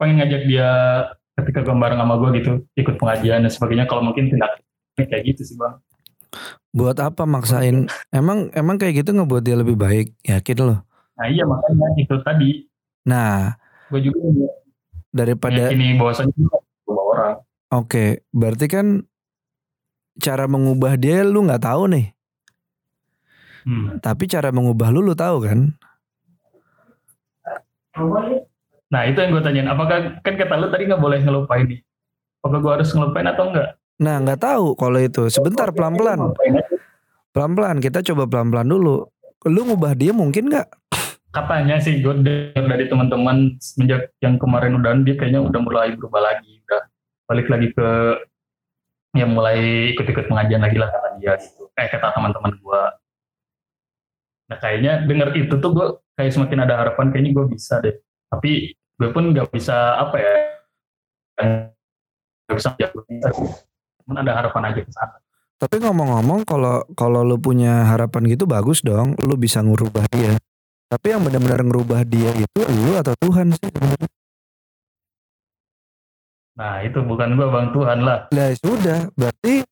pengen 0.00 0.22
ngajak 0.22 0.42
dia 0.48 0.68
ketika 1.36 1.60
gue 1.66 1.76
bareng 1.76 2.00
sama 2.00 2.14
gue 2.16 2.30
gitu 2.40 2.52
ikut 2.80 2.96
pengajian 2.96 3.44
dan 3.44 3.52
sebagainya 3.52 3.84
kalau 3.84 4.00
mungkin 4.00 4.32
tindak 4.32 4.60
kayak 4.96 5.24
gitu 5.34 5.42
sih 5.44 5.56
bang 5.58 5.76
Buat 6.76 7.00
apa 7.00 7.24
maksain? 7.24 7.88
Emang 8.12 8.52
emang 8.52 8.76
kayak 8.76 9.00
gitu 9.00 9.16
ngebuat 9.16 9.40
dia 9.40 9.56
lebih 9.56 9.80
baik? 9.80 10.12
Yakin 10.20 10.58
lo? 10.60 10.76
nah 11.16 11.24
iya 11.32 11.48
makanya 11.48 11.96
itu 11.96 12.16
tadi 12.20 12.68
Nah, 13.06 13.54
gue 13.88 14.00
juga 14.02 14.50
daripada 15.14 15.70
ini 15.70 15.94
bahwasannya 15.94 16.34
gue 16.34 16.60
bawa 16.84 17.02
orang 17.14 17.34
oke, 17.70 18.04
berarti 18.34 18.66
kan 18.66 18.86
cara 20.18 20.50
mengubah 20.50 20.98
dia 20.98 21.22
lu 21.22 21.46
nggak 21.46 21.62
tahu 21.62 21.86
nih. 21.94 22.06
Hmm. 23.66 24.02
Tapi 24.02 24.26
cara 24.26 24.50
mengubah 24.50 24.90
lu 24.90 25.06
lu 25.06 25.14
tahu 25.14 25.46
kan? 25.46 25.70
Nah 28.86 29.02
itu 29.02 29.18
yang 29.18 29.30
gue 29.34 29.42
tanyain 29.42 29.68
apakah 29.72 30.20
kan 30.22 30.34
kata 30.38 30.54
lu 30.54 30.70
tadi 30.70 30.86
nggak 30.86 31.02
boleh 31.02 31.18
ngelupain 31.24 31.66
nih 31.66 31.80
apakah 32.44 32.58
gue 32.62 32.72
harus 32.80 32.90
ngelupain 32.94 33.28
atau 33.28 33.50
enggak 33.50 33.70
Nah, 33.96 34.20
nggak 34.20 34.44
tahu 34.44 34.76
kalau 34.76 35.00
itu. 35.00 35.24
Sebentar 35.32 35.72
pelan-pelan. 35.72 36.36
Pelan-pelan 37.32 37.80
kita 37.80 38.04
coba 38.04 38.28
pelan-pelan 38.28 38.68
dulu. 38.68 39.08
Lu 39.48 39.60
ngubah 39.64 39.96
dia 39.96 40.12
mungkin 40.12 40.52
nggak? 40.52 40.68
katanya 41.36 41.76
sih 41.76 42.00
gue 42.00 42.14
dari 42.56 42.88
teman-teman 42.88 43.60
semenjak 43.60 44.08
yang 44.24 44.40
kemarin 44.40 44.80
udah 44.80 44.96
dia 45.04 45.20
kayaknya 45.20 45.44
udah 45.44 45.60
mulai 45.60 45.92
berubah 45.92 46.32
lagi 46.32 46.64
udah 46.64 46.82
balik 47.28 47.48
lagi 47.52 47.68
ke 47.76 47.88
yang 49.12 49.36
mulai 49.36 49.92
ikut-ikut 49.92 50.32
pengajian 50.32 50.64
lagi 50.64 50.80
lah 50.80 50.88
kata 50.88 51.20
dia 51.20 51.36
gitu 51.36 51.68
eh 51.76 51.88
kata 51.92 52.16
teman-teman 52.16 52.56
gue 52.56 52.82
nah 54.46 54.56
kayaknya 54.62 55.02
denger 55.06 55.34
itu 55.34 55.54
tuh 55.58 55.70
gue 55.74 55.86
kayak 56.14 56.32
semakin 56.32 56.58
ada 56.62 56.74
harapan 56.86 57.10
kayaknya 57.10 57.32
gue 57.34 57.46
bisa 57.50 57.82
deh. 57.82 57.96
Tapi 58.30 58.72
gue 58.72 59.08
pun 59.12 59.34
nggak 59.34 59.50
bisa 59.52 60.00
apa 60.00 60.16
ya 60.18 60.34
nggak 62.46 62.56
bisa 62.56 62.70
jago 62.80 63.04
cuman 64.06 64.22
ada 64.22 64.32
harapan 64.38 64.70
aja 64.70 64.80
ke 64.86 64.92
sana. 64.94 65.18
Tapi 65.56 65.82
ngomong-ngomong 65.82 66.44
kalau 66.46 66.84
kalau 66.94 67.24
lu 67.24 67.40
punya 67.40 67.88
harapan 67.90 68.28
gitu 68.30 68.44
bagus 68.44 68.84
dong, 68.84 69.16
lu 69.18 69.34
bisa 69.34 69.64
ngubah 69.64 70.06
dia. 70.12 70.38
Tapi 70.86 71.16
yang 71.16 71.26
benar-benar 71.26 71.66
ngerubah 71.66 72.06
dia 72.06 72.30
itu 72.38 72.60
lu 72.62 72.94
atau 72.94 73.16
Tuhan 73.18 73.50
sih? 73.50 73.66
Sebenarnya. 73.66 74.08
nah 76.56 76.80
itu 76.80 76.96
bukan 77.04 77.36
gue 77.36 77.48
bang. 77.52 77.66
Tuhan 77.72 77.98
lah. 78.00 78.18
Lah 78.32 78.48
sudah, 78.56 78.98
berarti 79.12 79.64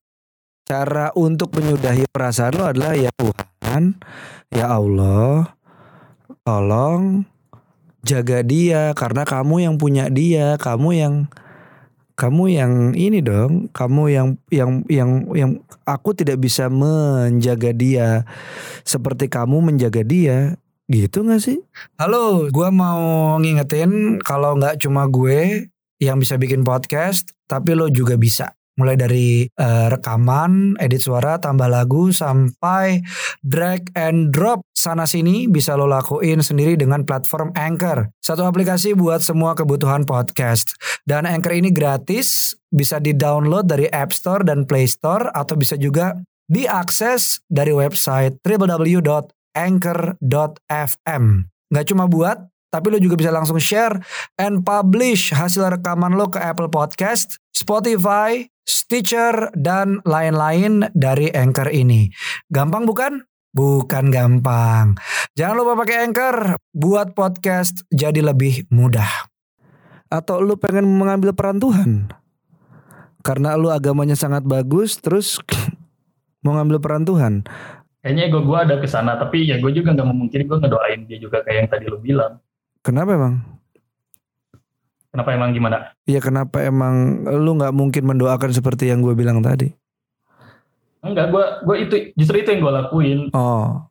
cara 0.65 1.13
untuk 1.17 1.53
menyudahi 1.53 2.09
perasaan 2.09 2.53
lu 2.57 2.65
adalah 2.65 2.93
ya 2.97 3.13
Tuhan, 3.15 3.47
ya 4.55 4.67
Allah, 4.71 5.57
tolong 6.45 7.25
jaga 8.05 8.45
dia 8.45 8.93
karena 8.93 9.25
kamu 9.25 9.65
yang 9.65 9.75
punya 9.81 10.07
dia, 10.13 10.61
kamu 10.61 10.89
yang 10.95 11.15
kamu 12.15 12.45
yang 12.55 12.73
ini 12.95 13.19
dong, 13.25 13.67
kamu 13.75 14.03
yang 14.13 14.29
yang 14.55 14.87
yang 14.87 15.11
yang 15.35 15.51
aku 15.83 16.15
tidak 16.15 16.39
bisa 16.39 16.71
menjaga 16.71 17.75
dia 17.75 18.23
seperti 18.87 19.27
kamu 19.27 19.75
menjaga 19.75 20.07
dia. 20.07 20.55
Gitu 20.85 21.25
gak 21.25 21.41
sih? 21.41 21.65
Halo, 21.97 22.53
gua 22.53 22.69
mau 22.69 23.35
ngingetin 23.41 24.21
kalau 24.21 24.53
nggak 24.61 24.85
cuma 24.85 25.09
gue 25.09 25.73
yang 25.97 26.21
bisa 26.21 26.37
bikin 26.37 26.61
podcast, 26.61 27.33
tapi 27.49 27.73
lo 27.73 27.89
juga 27.89 28.21
bisa. 28.21 28.53
Mulai 28.75 28.99
dari 28.99 29.47
uh, 29.47 29.87
rekaman, 29.91 30.75
edit 30.83 31.03
suara, 31.03 31.39
tambah 31.39 31.71
lagu, 31.71 32.11
sampai 32.11 32.99
drag 33.39 33.87
and 33.95 34.35
drop 34.35 34.67
sana 34.75 35.07
sini 35.07 35.47
bisa 35.47 35.79
lo 35.79 35.87
lakuin 35.87 36.43
sendiri 36.43 36.75
dengan 36.75 37.07
platform 37.07 37.55
Anchor. 37.55 38.11
Satu 38.19 38.43
aplikasi 38.43 38.99
buat 38.99 39.23
semua 39.23 39.55
kebutuhan 39.55 40.03
podcast. 40.03 40.75
Dan 41.07 41.23
Anchor 41.27 41.55
ini 41.55 41.71
gratis, 41.71 42.59
bisa 42.67 42.99
di-download 42.99 43.71
dari 43.71 43.87
App 43.91 44.11
Store 44.11 44.43
dan 44.43 44.67
Play 44.67 44.91
Store 44.91 45.31
atau 45.31 45.55
bisa 45.55 45.79
juga 45.79 46.19
diakses 46.51 47.39
dari 47.47 47.71
website 47.71 48.43
www.anchor.fm. 48.43 51.25
Gak 51.75 51.91
cuma 51.91 52.07
buat 52.07 52.54
tapi 52.75 52.91
lo 52.91 52.99
juga 52.99 53.15
bisa 53.15 53.31
langsung 53.31 53.63
share 53.63 54.03
and 54.35 54.67
publish 54.67 55.31
hasil 55.31 55.71
rekaman 55.71 56.19
lo 56.19 56.27
ke 56.27 56.43
Apple 56.43 56.67
Podcast, 56.67 57.39
Spotify, 57.55 58.51
Stitcher, 58.67 59.55
dan 59.55 60.03
lain-lain 60.03 60.91
dari 60.91 61.31
Anchor 61.31 61.71
ini. 61.71 62.11
Gampang 62.51 62.83
bukan? 62.83 63.23
Bukan 63.55 64.11
gampang. 64.11 64.99
Jangan 65.39 65.55
lupa 65.55 65.87
pakai 65.87 66.03
Anchor 66.03 66.59
buat 66.75 67.15
podcast 67.15 67.87
jadi 67.95 68.19
lebih 68.19 68.67
mudah. 68.75 69.31
Atau 70.11 70.43
lu 70.43 70.59
pengen 70.59 70.91
mengambil 70.91 71.31
peran 71.31 71.63
Tuhan? 71.63 72.11
Karena 73.23 73.55
lu 73.55 73.71
agamanya 73.71 74.19
sangat 74.19 74.43
bagus, 74.43 74.99
terus 74.99 75.39
mau 76.43 76.59
ngambil 76.59 76.83
peran 76.83 77.07
Tuhan. 77.07 77.47
Kayaknya 78.03 78.23
ego 78.27 78.43
gue 78.43 78.59
ada 78.59 78.77
ke 78.83 78.91
sana, 78.91 79.15
tapi 79.15 79.47
ya 79.47 79.63
gue 79.63 79.71
juga 79.71 79.95
nggak 79.95 80.09
memungkiri 80.11 80.45
gue 80.45 80.59
ngedoain 80.61 81.01
dia 81.07 81.17
juga 81.23 81.41
kayak 81.47 81.57
yang 81.57 81.71
tadi 81.71 81.85
lu 81.87 82.03
bilang. 82.03 82.43
Kenapa 82.85 83.17
emang? 83.17 83.35
Kenapa 85.09 85.31
emang 85.33 85.51
gimana? 85.57 85.97
Iya 86.05 86.21
kenapa 86.21 86.61
emang 86.61 87.25
lu 87.25 87.57
nggak 87.57 87.73
mungkin 87.73 88.03
mendoakan 88.05 88.53
seperti 88.53 88.93
yang 88.93 89.01
gue 89.01 89.17
bilang 89.17 89.41
tadi? 89.41 89.73
Enggak, 91.01 91.33
gue 91.33 91.45
gue 91.65 91.77
itu 91.81 91.95
justru 92.13 92.45
itu 92.45 92.49
yang 92.53 92.61
gue 92.61 92.73
lakuin. 92.85 93.19
Oh, 93.33 93.89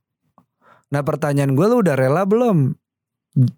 nah 0.94 1.02
pertanyaan 1.02 1.58
gue 1.58 1.66
lu 1.66 1.82
udah 1.82 1.96
rela 1.98 2.22
belum? 2.28 2.78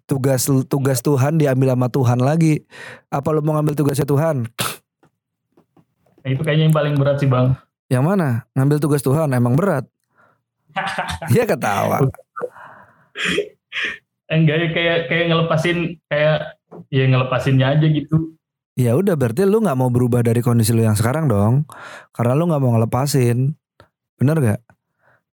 Tugas 0.08 0.48
tugas 0.72 1.04
Tuhan 1.04 1.36
diambil 1.36 1.76
sama 1.76 1.88
Tuhan 1.92 2.20
lagi. 2.24 2.64
Apa 3.12 3.36
lu 3.36 3.44
mau 3.44 3.60
ngambil 3.60 3.76
tugasnya 3.76 4.08
Tuhan? 4.08 4.48
Nah, 6.24 6.28
itu 6.32 6.40
kayaknya 6.40 6.72
yang 6.72 6.76
paling 6.76 6.94
berat 6.96 7.20
sih 7.20 7.28
bang. 7.28 7.52
Yang 7.92 8.04
mana? 8.08 8.28
Ngambil 8.56 8.78
tugas 8.80 9.04
Tuhan 9.04 9.28
emang 9.36 9.52
berat. 9.52 9.84
Iya 11.32 11.44
ketawa. 11.48 12.04
Enggak 14.26 14.56
ya 14.58 14.68
kayak 14.74 14.98
kayak 15.10 15.24
ngelepasin 15.30 15.78
kayak 16.10 16.38
ya 16.90 17.04
ngelepasinnya 17.06 17.66
aja 17.78 17.86
gitu. 17.86 18.36
Ya 18.76 18.92
udah 18.92 19.16
berarti 19.16 19.48
lu 19.48 19.64
nggak 19.64 19.78
mau 19.78 19.88
berubah 19.88 20.20
dari 20.20 20.44
kondisi 20.44 20.76
lu 20.76 20.84
yang 20.84 20.98
sekarang 20.98 21.30
dong. 21.30 21.64
Karena 22.12 22.36
lu 22.36 22.44
nggak 22.50 22.62
mau 22.62 22.76
ngelepasin. 22.76 23.56
Bener 24.16 24.36
gak 24.40 24.60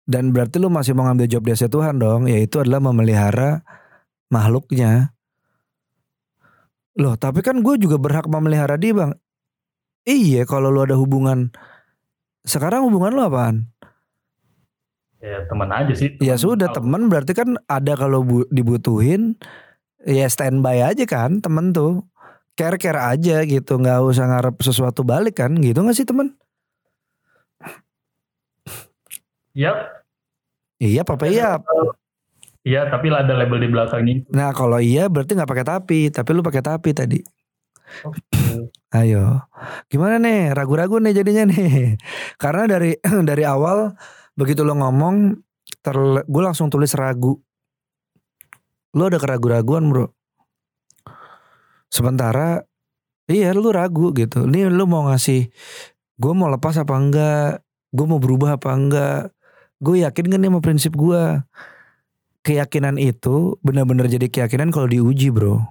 dan 0.03 0.35
berarti 0.35 0.59
lu 0.59 0.67
masih 0.67 0.99
mau 0.99 1.07
ngambil 1.07 1.31
job 1.31 1.43
desa 1.47 1.67
Tuhan 1.71 1.99
dong. 1.99 2.27
Yaitu 2.27 2.59
adalah 2.63 2.83
memelihara 2.83 3.63
makhluknya. 4.31 5.15
Loh 6.99 7.17
tapi 7.17 7.41
kan 7.41 7.65
gue 7.65 7.75
juga 7.81 7.97
berhak 7.97 8.29
memelihara 8.29 8.77
dia 8.77 8.93
bang. 8.93 9.13
Iya 10.05 10.45
kalau 10.45 10.69
lu 10.69 10.83
ada 10.83 10.99
hubungan. 10.99 11.55
Sekarang 12.43 12.87
hubungan 12.91 13.15
lu 13.15 13.23
apaan 13.23 13.71
ya 15.23 15.47
teman 15.47 15.71
aja 15.71 15.93
sih. 15.95 16.19
Ya 16.19 16.35
sudah 16.35 16.69
teman 16.75 17.07
berarti 17.07 17.33
kan 17.33 17.55
ada 17.71 17.95
kalau 17.95 18.27
bu, 18.27 18.43
dibutuhin 18.51 19.39
ya 20.03 20.27
standby 20.27 20.83
aja 20.83 21.07
kan 21.07 21.39
temen 21.39 21.71
tuh 21.71 22.03
care 22.59 22.77
care 22.77 22.99
aja 22.99 23.47
gitu 23.47 23.79
nggak 23.79 24.03
usah 24.03 24.27
ngarep 24.27 24.59
sesuatu 24.59 25.07
balik 25.07 25.39
kan 25.39 25.55
gitu 25.63 25.79
nggak 25.79 25.97
sih 25.97 26.05
teman? 26.05 26.35
Yap. 29.55 30.05
Iya 30.83 31.07
papa 31.07 31.31
iya. 31.31 31.63
Iya 32.67 32.91
tapi 32.91 33.11
ada 33.15 33.31
label 33.39 33.63
di 33.63 33.69
belakangnya. 33.71 34.27
Nah 34.35 34.51
kalau 34.51 34.83
iya 34.83 35.07
berarti 35.07 35.39
nggak 35.39 35.51
pakai 35.51 35.67
tapi 35.67 35.99
tapi 36.11 36.31
lu 36.35 36.43
pakai 36.43 36.63
tapi 36.67 36.91
tadi. 36.91 37.23
Ayo, 38.93 39.41
gimana 39.89 40.17
nih? 40.21 40.53
Ragu-ragu 40.57 41.01
nih 41.01 41.13
jadinya 41.17 41.49
nih. 41.49 41.97
Karena 42.43 42.69
dari 42.69 42.97
dari 43.29 43.45
awal 43.45 43.93
begitu 44.39 44.65
lo 44.65 44.77
ngomong 44.77 45.39
gue 46.27 46.43
langsung 46.43 46.69
tulis 46.69 46.93
ragu. 46.95 47.41
Lo 48.93 49.09
ada 49.09 49.17
keraguan-raguan 49.17 49.89
bro. 49.89 50.07
Sementara 51.89 52.65
iya 53.29 53.53
lu 53.53 53.69
ragu 53.73 54.13
gitu. 54.13 54.45
Ini 54.49 54.69
lu 54.69 54.85
mau 54.85 55.09
ngasih 55.09 55.49
gue 56.21 56.33
mau 56.33 56.49
lepas 56.53 56.77
apa 56.77 56.95
enggak? 56.97 57.65
Gue 57.93 58.07
mau 58.09 58.21
berubah 58.21 58.57
apa 58.61 58.73
enggak? 58.73 59.33
Gue 59.83 60.05
yakin 60.07 60.31
kan 60.31 60.39
nih 60.41 60.51
sama 60.53 60.61
prinsip 60.63 60.93
gue 60.95 61.23
keyakinan 62.43 62.99
itu 62.99 63.57
benar-benar 63.63 64.11
jadi 64.11 64.27
keyakinan 64.29 64.71
kalau 64.71 64.87
diuji 64.87 65.31
bro. 65.31 65.63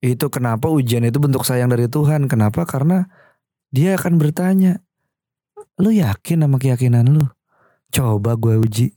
Itu 0.00 0.32
kenapa 0.32 0.72
ujian 0.72 1.04
itu 1.04 1.20
bentuk 1.20 1.44
sayang 1.44 1.68
dari 1.68 1.84
Tuhan? 1.84 2.24
Kenapa? 2.24 2.64
Karena 2.64 3.04
dia 3.70 3.94
akan 3.94 4.18
bertanya, 4.18 4.82
lu 5.78 5.94
yakin 5.94 6.42
sama 6.42 6.58
keyakinan 6.58 7.06
lu? 7.06 7.24
Coba 7.90 8.34
gue 8.34 8.58
uji. 8.58 8.94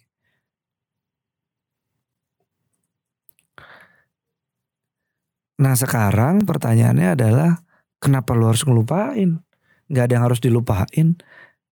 Nah 5.61 5.79
sekarang 5.79 6.43
pertanyaannya 6.43 7.15
adalah 7.15 7.61
kenapa 8.01 8.35
lu 8.35 8.51
harus 8.51 8.67
ngelupain? 8.67 9.39
Gak 9.87 10.09
ada 10.09 10.13
yang 10.19 10.25
harus 10.25 10.41
dilupain. 10.43 11.07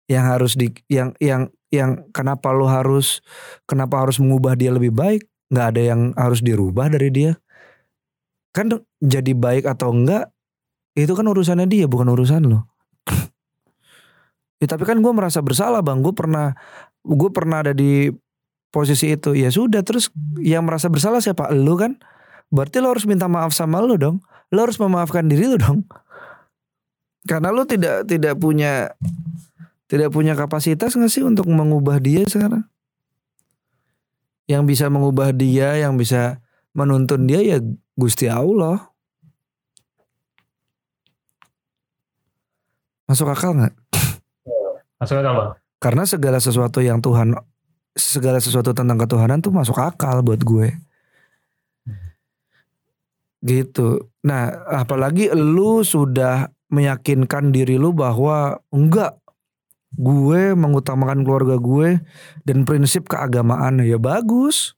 Yang 0.08 0.26
harus 0.26 0.52
di 0.56 0.68
yang 0.88 1.12
yang 1.20 1.52
yang 1.74 2.08
kenapa 2.16 2.56
lu 2.56 2.70
harus 2.72 3.20
kenapa 3.68 4.00
harus 4.00 4.22
mengubah 4.22 4.56
dia 4.56 4.72
lebih 4.72 4.96
baik? 4.96 5.28
Gak 5.52 5.76
ada 5.76 5.82
yang 5.82 6.16
harus 6.16 6.40
dirubah 6.40 6.88
dari 6.88 7.12
dia. 7.12 7.36
Kan 8.56 8.72
jadi 9.04 9.36
baik 9.36 9.68
atau 9.68 9.92
enggak 9.92 10.32
itu 10.96 11.12
kan 11.12 11.28
urusannya 11.28 11.68
dia 11.68 11.88
bukan 11.88 12.08
urusan 12.12 12.48
lo. 12.48 12.71
Ya, 14.62 14.70
tapi 14.70 14.86
kan 14.86 15.02
gue 15.02 15.10
merasa 15.10 15.42
bersalah 15.42 15.82
bang. 15.82 16.06
Gue 16.06 16.14
pernah 16.14 16.54
gue 17.02 17.30
pernah 17.34 17.66
ada 17.66 17.74
di 17.74 18.14
posisi 18.70 19.10
itu. 19.10 19.34
Ya 19.34 19.50
sudah 19.50 19.82
terus 19.82 20.14
yang 20.38 20.70
merasa 20.70 20.86
bersalah 20.86 21.18
siapa? 21.18 21.50
Lu 21.50 21.74
kan? 21.74 21.98
Berarti 22.54 22.78
lo 22.78 22.94
harus 22.94 23.10
minta 23.10 23.26
maaf 23.26 23.58
sama 23.58 23.82
lo 23.82 23.98
dong. 23.98 24.22
Lo 24.54 24.62
harus 24.62 24.78
memaafkan 24.78 25.26
diri 25.26 25.50
lo 25.50 25.58
dong. 25.58 25.82
Karena 27.26 27.50
lo 27.50 27.66
tidak 27.66 28.06
tidak 28.06 28.38
punya 28.38 28.94
tidak 29.90 30.14
punya 30.14 30.38
kapasitas 30.38 30.94
nggak 30.94 31.12
sih 31.12 31.26
untuk 31.26 31.50
mengubah 31.50 31.98
dia 31.98 32.22
sekarang? 32.30 32.64
Yang 34.46 34.64
bisa 34.78 34.86
mengubah 34.94 35.34
dia, 35.34 35.74
yang 35.82 35.98
bisa 35.98 36.38
menuntun 36.78 37.26
dia 37.26 37.42
ya 37.42 37.58
Gusti 37.98 38.30
Allah. 38.30 38.94
Masuk 43.10 43.28
akal 43.28 43.58
nggak? 43.58 43.81
Masuk 45.02 45.18
akal. 45.18 45.58
Karena 45.82 46.06
segala 46.06 46.38
sesuatu 46.38 46.78
yang 46.78 47.02
Tuhan, 47.02 47.34
segala 47.98 48.38
sesuatu 48.38 48.70
tentang 48.78 49.02
ketuhanan 49.02 49.42
tuh 49.42 49.50
masuk 49.50 49.82
akal 49.82 50.22
buat 50.22 50.46
gue. 50.46 50.78
Gitu. 53.42 54.14
Nah, 54.22 54.54
apalagi 54.70 55.34
lu 55.34 55.82
sudah 55.82 56.54
meyakinkan 56.70 57.50
diri 57.50 57.82
lu 57.82 57.90
bahwa 57.98 58.62
enggak, 58.70 59.18
gue 59.98 60.54
mengutamakan 60.54 61.26
keluarga 61.26 61.58
gue 61.58 61.98
dan 62.46 62.64
prinsip 62.64 63.10
keagamaan 63.10 63.82
ya 63.82 63.98
bagus. 63.98 64.78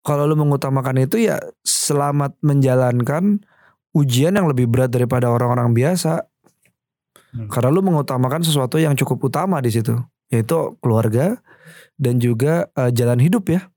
Kalau 0.00 0.24
lu 0.24 0.40
mengutamakan 0.40 1.04
itu 1.04 1.28
ya 1.28 1.36
selamat 1.60 2.40
menjalankan 2.40 3.44
ujian 3.92 4.32
yang 4.32 4.48
lebih 4.48 4.72
berat 4.72 4.88
daripada 4.88 5.28
orang-orang 5.28 5.76
biasa. 5.76 6.29
Hmm. 7.30 7.46
Karena 7.46 7.70
lu 7.70 7.82
mengutamakan 7.86 8.42
sesuatu 8.42 8.78
yang 8.82 8.98
cukup 8.98 9.30
utama 9.30 9.62
di 9.62 9.70
situ, 9.70 9.94
yaitu 10.34 10.74
keluarga 10.82 11.38
dan 11.94 12.18
juga 12.18 12.66
uh, 12.74 12.90
jalan 12.90 13.22
hidup 13.22 13.46
ya. 13.46 13.70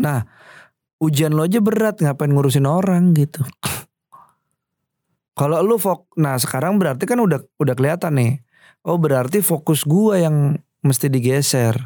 Nah, 0.00 0.24
ujian 0.96 1.36
lo 1.36 1.44
aja 1.44 1.60
berat, 1.60 2.00
ngapain 2.00 2.32
ngurusin 2.32 2.64
orang 2.64 3.12
gitu. 3.12 3.44
Kalau 5.36 5.60
lu 5.60 5.76
fok, 5.76 6.08
nah 6.16 6.40
sekarang 6.40 6.80
berarti 6.80 7.04
kan 7.04 7.20
udah 7.20 7.44
udah 7.60 7.74
kelihatan 7.76 8.16
nih. 8.16 8.32
Oh 8.80 8.96
berarti 8.96 9.44
fokus 9.44 9.84
gua 9.84 10.16
yang 10.16 10.56
mesti 10.80 11.12
digeser. 11.12 11.76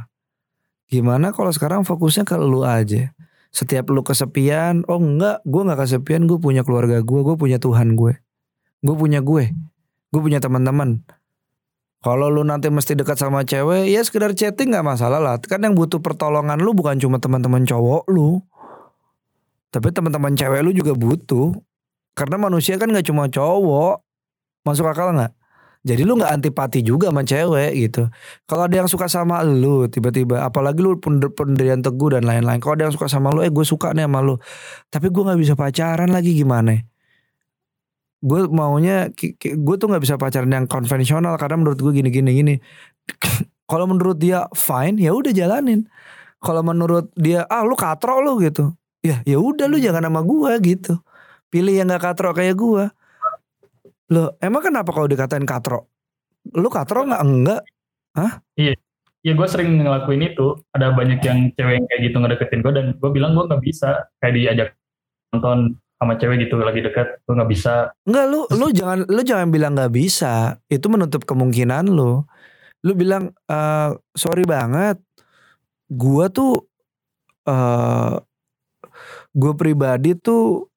Gimana 0.87 1.35
kalau 1.35 1.51
sekarang 1.51 1.83
fokusnya 1.83 2.23
ke 2.23 2.39
lu 2.39 2.63
aja? 2.63 3.11
Setiap 3.51 3.91
lu 3.91 4.03
kesepian, 4.03 4.83
oh 4.91 4.99
enggak, 4.99 5.43
gue 5.47 5.63
nggak 5.63 5.87
kesepian, 5.87 6.27
gue 6.27 6.43
punya 6.43 6.67
keluarga 6.67 6.99
gue, 7.07 7.21
gue 7.23 7.37
punya 7.39 7.63
Tuhan 7.63 7.95
gue 7.95 8.24
gue 8.85 8.95
punya 8.95 9.25
gue 9.25 9.51
gue 10.13 10.21
punya 10.21 10.39
teman-teman 10.39 11.01
kalau 12.05 12.29
lu 12.29 12.45
nanti 12.45 12.69
mesti 12.69 12.93
dekat 12.93 13.17
sama 13.17 13.49
cewek 13.49 13.89
ya 13.89 14.05
sekedar 14.05 14.37
chatting 14.37 14.77
nggak 14.77 14.85
masalah 14.85 15.19
lah 15.19 15.41
kan 15.41 15.65
yang 15.65 15.73
butuh 15.73 16.05
pertolongan 16.05 16.61
lu 16.61 16.77
bukan 16.77 17.01
cuma 17.01 17.17
teman-teman 17.17 17.65
cowok 17.65 18.05
lu 18.13 18.45
Tapi 19.75 19.91
teman-teman 19.91 20.39
cewek 20.39 20.63
lu 20.63 20.71
juga 20.71 20.95
butuh. 20.95 21.51
Karena 22.15 22.39
manusia 22.39 22.79
kan 22.79 22.87
nggak 22.95 23.11
cuma 23.11 23.27
cowok. 23.27 24.07
Masuk 24.63 24.87
akal 24.87 25.11
nggak? 25.19 25.35
Jadi 25.83 26.03
lu 26.07 26.15
nggak 26.15 26.31
antipati 26.41 26.81
juga 26.87 27.11
sama 27.11 27.27
cewek 27.27 27.75
gitu. 27.77 28.07
Kalau 28.47 28.71
ada 28.71 28.77
yang 28.79 28.87
suka 28.87 29.11
sama 29.11 29.43
lu 29.43 29.91
tiba-tiba, 29.91 30.47
apalagi 30.47 30.79
lu 30.79 30.97
pendirian 31.35 31.83
teguh 31.83 32.15
dan 32.15 32.23
lain-lain. 32.25 32.63
Kalau 32.63 32.79
ada 32.79 32.87
yang 32.87 32.95
suka 32.95 33.11
sama 33.11 33.35
lu, 33.35 33.43
eh 33.43 33.51
gue 33.51 33.67
suka 33.67 33.91
nih 33.93 34.07
sama 34.07 34.23
lu. 34.23 34.39
Tapi 34.95 35.11
gue 35.11 35.23
nggak 35.27 35.41
bisa 35.43 35.55
pacaran 35.59 36.09
lagi 36.15 36.39
gimana? 36.39 36.94
Gue 38.25 38.49
maunya, 38.49 39.13
gue 39.13 39.77
tuh 39.77 39.87
nggak 39.93 40.03
bisa 40.03 40.17
pacaran 40.17 40.49
yang 40.49 40.65
konvensional 40.65 41.37
karena 41.37 41.61
menurut 41.61 41.77
gue 41.77 41.93
gini-gini 41.93 42.31
gini. 42.33 42.55
Kalau 43.71 43.85
menurut 43.85 44.17
dia 44.17 44.49
fine, 44.57 44.97
ya 44.97 45.13
udah 45.13 45.33
jalanin. 45.33 45.85
Kalau 46.41 46.65
menurut 46.65 47.13
dia, 47.17 47.45
ah 47.49 47.65
lu 47.65 47.77
katro 47.77 48.21
lu 48.25 48.41
gitu. 48.41 48.73
Ya 49.05 49.21
ya 49.29 49.37
udah 49.37 49.69
lu 49.69 49.77
jangan 49.77 50.09
sama 50.09 50.25
gue 50.25 50.53
gitu. 50.65 50.97
Pilih 51.53 51.77
yang 51.77 51.93
gak 51.93 52.17
katro 52.17 52.33
kayak 52.33 52.57
gue 52.57 52.89
Loh, 54.13 54.37
emang 54.39 54.61
kenapa 54.61 54.93
kalau 54.93 55.09
dikatain 55.09 55.49
katro? 55.49 55.89
Lu 56.53 56.69
katro 56.69 57.09
nggak 57.09 57.23
enggak? 57.25 57.61
Hah? 58.13 58.33
Iya. 58.55 58.77
Iya 59.25 59.33
gue 59.33 59.49
sering 59.49 59.81
ngelakuin 59.81 60.21
itu. 60.21 60.61
Ada 60.77 60.93
banyak 60.93 61.25
yang 61.25 61.49
cewek 61.57 61.81
yang 61.81 61.87
kayak 61.89 62.01
gitu 62.05 62.17
ngedeketin 62.21 62.61
gue 62.61 62.73
dan 62.77 62.87
gue 63.01 63.11
bilang 63.11 63.33
gue 63.33 63.45
nggak 63.49 63.65
bisa 63.65 64.05
kayak 64.21 64.35
diajak 64.37 64.69
nonton 65.33 65.81
sama 66.05 66.21
cewek 66.21 66.47
gitu 66.47 66.61
lagi 66.61 66.85
deket 66.85 67.25
gue 67.25 67.35
nggak 67.35 67.51
bisa. 67.51 67.91
Enggak 68.05 68.27
lu 68.29 68.41
lu 68.53 68.67
jangan 68.71 68.99
lu 69.09 69.21
jangan 69.25 69.49
bilang 69.49 69.73
nggak 69.75 69.95
bisa. 69.97 70.61
Itu 70.69 70.93
menutup 70.93 71.25
kemungkinan 71.25 71.89
lu. 71.89 72.23
Lu 72.85 72.93
bilang 72.93 73.33
uh, 73.49 73.97
sorry 74.13 74.45
banget. 74.45 75.01
Gue 75.89 76.29
tuh 76.29 76.69
uh, 77.49 77.53
eh, 77.53 78.15
gue 79.33 79.53
pribadi 79.57 80.15
tuh 80.17 80.69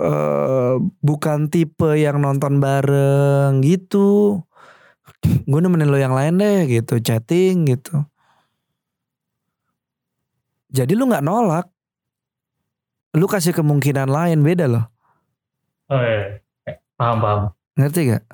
uh, 0.00 0.76
bukan 0.80 1.52
tipe 1.52 1.94
yang 1.94 2.24
nonton 2.24 2.58
bareng 2.58 3.60
gitu. 3.60 4.40
Gue 5.22 5.60
nemenin 5.60 5.90
lo 5.90 5.98
yang 5.98 6.14
lain 6.14 6.38
deh 6.38 6.68
gitu, 6.70 7.02
chatting 7.02 7.66
gitu. 7.68 8.06
Jadi 10.68 10.92
lu 10.94 11.08
nggak 11.08 11.24
nolak. 11.24 11.66
Lu 13.16 13.24
kasih 13.24 13.56
kemungkinan 13.56 14.10
lain 14.10 14.44
beda 14.44 14.68
loh. 14.68 14.84
Oh 15.88 16.02
iya. 16.02 16.44
Paham, 16.98 17.22
paham. 17.22 17.40
Ngerti 17.78 18.00
gak? 18.12 18.24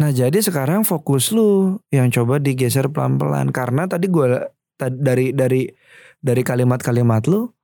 Nah 0.00 0.10
jadi 0.10 0.34
sekarang 0.42 0.82
fokus 0.82 1.30
lu 1.30 1.78
yang 1.94 2.10
coba 2.10 2.42
digeser 2.42 2.90
pelan-pelan 2.90 3.54
karena 3.54 3.86
tadi 3.86 4.10
gue 4.10 4.42
dari 4.74 5.30
dari 5.30 5.70
dari 6.18 6.42
kalimat-kalimat 6.42 7.30
lu 7.30 7.54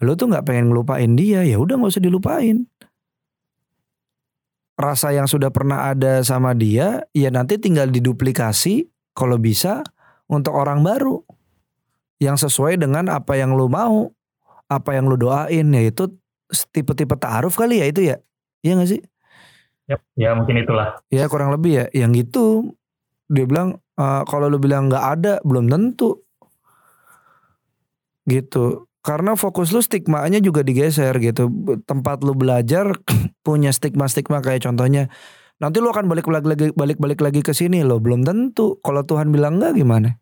Lu 0.00 0.16
tuh 0.16 0.32
nggak 0.32 0.48
pengen 0.48 0.72
ngelupain 0.72 1.12
dia, 1.12 1.44
ya 1.44 1.60
udah 1.60 1.76
nggak 1.76 1.92
usah 1.92 2.04
dilupain. 2.04 2.64
Rasa 4.80 5.12
yang 5.12 5.28
sudah 5.28 5.52
pernah 5.52 5.92
ada 5.92 6.24
sama 6.24 6.56
dia, 6.56 7.04
ya 7.12 7.28
nanti 7.28 7.60
tinggal 7.60 7.92
diduplikasi 7.92 8.88
kalau 9.12 9.36
bisa 9.36 9.84
untuk 10.24 10.56
orang 10.56 10.80
baru 10.80 11.20
yang 12.16 12.40
sesuai 12.40 12.80
dengan 12.80 13.12
apa 13.12 13.36
yang 13.36 13.52
lu 13.52 13.68
mau, 13.68 14.08
apa 14.70 14.94
yang 14.94 15.10
lu 15.10 15.18
doain, 15.18 15.66
yaitu 15.74 16.14
tipe-tipe 16.70 17.18
taaruf 17.18 17.58
kali 17.58 17.82
ya 17.82 17.86
itu 17.90 18.00
ya, 18.06 18.16
iya 18.62 18.78
gak 18.78 18.90
sih? 18.94 19.02
Yep, 19.90 20.00
ya 20.14 20.30
mungkin 20.38 20.56
itulah. 20.62 21.02
Ya 21.10 21.26
kurang 21.26 21.50
lebih 21.50 21.82
ya, 21.82 21.84
yang 21.90 22.14
gitu 22.14 22.70
dia 23.26 23.46
bilang 23.46 23.82
e, 23.98 24.06
kalau 24.26 24.46
lu 24.46 24.62
bilang 24.62 24.86
nggak 24.86 25.04
ada 25.18 25.32
belum 25.42 25.66
tentu. 25.66 26.22
Gitu. 28.26 28.86
Karena 29.02 29.34
fokus 29.34 29.74
lu 29.74 29.82
stigmanya 29.82 30.38
juga 30.38 30.62
digeser 30.62 31.14
gitu. 31.18 31.50
Tempat 31.82 32.22
lu 32.22 32.38
belajar 32.38 32.94
punya 33.46 33.74
stigma-stigma 33.74 34.38
kayak 34.38 34.62
contohnya 34.62 35.10
nanti 35.58 35.82
lu 35.82 35.90
akan 35.90 36.06
balik 36.06 36.30
lagi 36.30 36.70
balik 36.70 36.98
balik 37.02 37.18
lagi 37.18 37.40
ke 37.42 37.50
sini. 37.50 37.82
Lo 37.82 37.98
belum 37.98 38.22
tentu. 38.22 38.78
Kalau 38.86 39.02
Tuhan 39.02 39.34
bilang 39.34 39.58
enggak 39.58 39.74
gimana? 39.74 40.14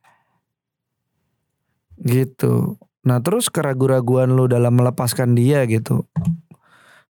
Gitu 2.00 2.78
nah 3.06 3.22
terus 3.22 3.50
keraguan-raguan 3.50 4.30
lu 4.32 4.50
dalam 4.50 4.74
melepaskan 4.74 5.38
dia 5.38 5.62
gitu 5.66 6.06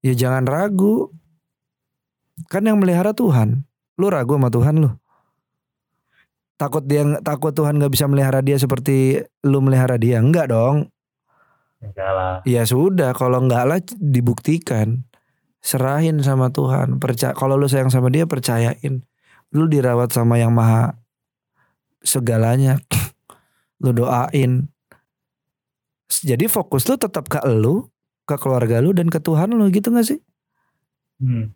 ya 0.01 0.13
jangan 0.17 0.45
ragu 0.45 1.13
kan 2.49 2.65
yang 2.65 2.81
melihara 2.81 3.13
Tuhan 3.13 3.63
lu 3.95 4.07
ragu 4.11 4.35
sama 4.35 4.49
Tuhan 4.49 4.75
lu 4.81 4.91
takut 6.55 6.83
dia 6.83 7.03
takut 7.21 7.51
Tuhan 7.53 7.77
nggak 7.77 7.93
bisa 7.93 8.05
melihara 8.09 8.41
dia 8.41 8.57
seperti 8.59 9.23
lu 9.45 9.61
melihara 9.61 9.95
dia 9.99 10.19
enggak 10.19 10.51
dong 10.51 10.89
Enggak 11.85 12.11
lah. 12.11 12.35
Ya 12.47 12.63
sudah, 12.65 13.13
kalau 13.13 13.45
enggak 13.45 13.63
lah 13.67 13.79
dibuktikan. 13.99 15.05
Serahin 15.65 16.21
sama 16.21 16.53
Tuhan. 16.53 17.01
Percaya 17.01 17.33
kalau 17.33 17.57
lu 17.57 17.65
sayang 17.65 17.89
sama 17.89 18.13
dia 18.13 18.29
percayain. 18.29 19.01
Lu 19.49 19.65
dirawat 19.65 20.13
sama 20.13 20.37
yang 20.37 20.53
maha 20.53 20.97
segalanya. 22.05 22.77
lu 23.83 23.93
doain. 23.93 24.69
Jadi 26.21 26.45
fokus 26.47 26.85
lu 26.85 26.95
tetap 26.95 27.27
ke 27.27 27.41
lu, 27.49 27.89
ke 28.23 28.35
keluarga 28.39 28.79
lu 28.79 28.93
dan 28.93 29.11
ke 29.11 29.19
Tuhan 29.19 29.51
lu 29.51 29.67
gitu 29.73 29.89
gak 29.91 30.07
sih? 30.07 30.19
Hmm. 31.19 31.55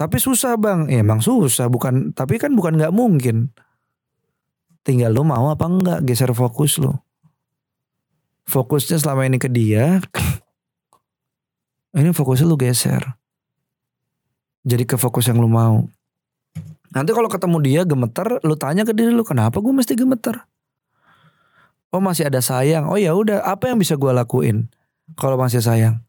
Tapi 0.00 0.16
susah 0.16 0.56
bang, 0.56 0.88
ya, 0.88 1.04
emang 1.04 1.20
susah 1.20 1.68
bukan. 1.68 2.16
Tapi 2.16 2.40
kan 2.40 2.56
bukan 2.56 2.80
nggak 2.80 2.88
mungkin. 2.88 3.52
Tinggal 4.80 5.12
lu 5.12 5.28
mau 5.28 5.52
apa 5.52 5.68
enggak 5.68 6.00
geser 6.08 6.32
fokus 6.32 6.80
lu. 6.80 6.96
Fokusnya 8.48 8.96
selama 8.96 9.28
ini 9.28 9.36
ke 9.36 9.52
dia. 9.52 10.00
ini 12.00 12.16
fokusnya 12.16 12.48
lu 12.48 12.56
geser. 12.56 13.04
Jadi 14.64 14.88
ke 14.88 14.96
fokus 14.96 15.28
yang 15.28 15.36
lu 15.36 15.52
mau. 15.52 15.84
Nanti 16.96 17.12
kalau 17.12 17.28
ketemu 17.28 17.56
dia 17.60 17.80
gemeter, 17.84 18.40
lu 18.40 18.56
tanya 18.56 18.88
ke 18.88 18.96
diri 18.96 19.12
lu 19.12 19.22
kenapa 19.22 19.60
gue 19.60 19.70
mesti 19.70 19.94
gemeter? 19.94 20.49
Oh 21.90 21.98
masih 21.98 22.30
ada 22.30 22.38
sayang. 22.38 22.86
Oh 22.86 22.98
ya 22.98 23.14
udah, 23.14 23.42
apa 23.42 23.70
yang 23.70 23.78
bisa 23.78 23.98
gue 23.98 24.10
lakuin 24.14 24.70
kalau 25.18 25.34
masih 25.34 25.58
sayang? 25.58 26.02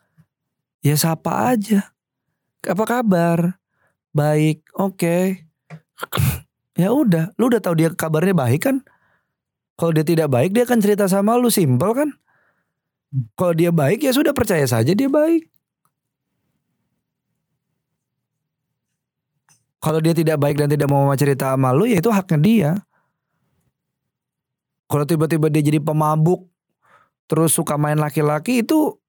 Ya 0.81 0.93
sapa 0.97 1.53
aja. 1.53 1.93
Apa 2.65 2.85
kabar? 2.85 3.57
Baik, 4.13 4.65
oke. 4.77 4.97
Okay. 4.97 5.23
Ya 6.79 6.95
udah, 6.95 7.35
lu 7.35 7.51
udah 7.51 7.59
tahu 7.59 7.77
dia 7.77 7.91
kabarnya 7.91 8.31
baik 8.31 8.63
kan? 8.63 8.81
Kalau 9.75 9.91
dia 9.91 10.07
tidak 10.07 10.31
baik 10.31 10.55
dia 10.55 10.63
akan 10.63 10.79
cerita 10.79 11.05
sama 11.05 11.35
lu 11.35 11.51
simpel 11.51 11.91
kan? 11.93 12.09
Kalau 13.35 13.53
dia 13.53 13.75
baik 13.75 14.01
ya 14.01 14.15
sudah 14.15 14.31
percaya 14.31 14.63
saja 14.65 14.95
dia 14.95 15.11
baik. 15.11 15.51
Kalau 19.83 19.99
dia 19.99 20.13
tidak 20.15 20.39
baik 20.39 20.61
dan 20.61 20.71
tidak 20.71 20.87
mau 20.87 21.11
cerita 21.17 21.53
sama 21.53 21.75
lu 21.75 21.85
ya 21.89 21.99
itu 21.99 22.07
haknya 22.07 22.39
dia. 22.39 22.71
Kalau 24.91 25.07
tiba-tiba 25.07 25.47
dia 25.47 25.63
jadi 25.63 25.79
pemabuk 25.79 26.51
terus 27.31 27.55
suka 27.55 27.79
main 27.79 27.95
laki-laki 27.95 28.59
itu 28.59 28.99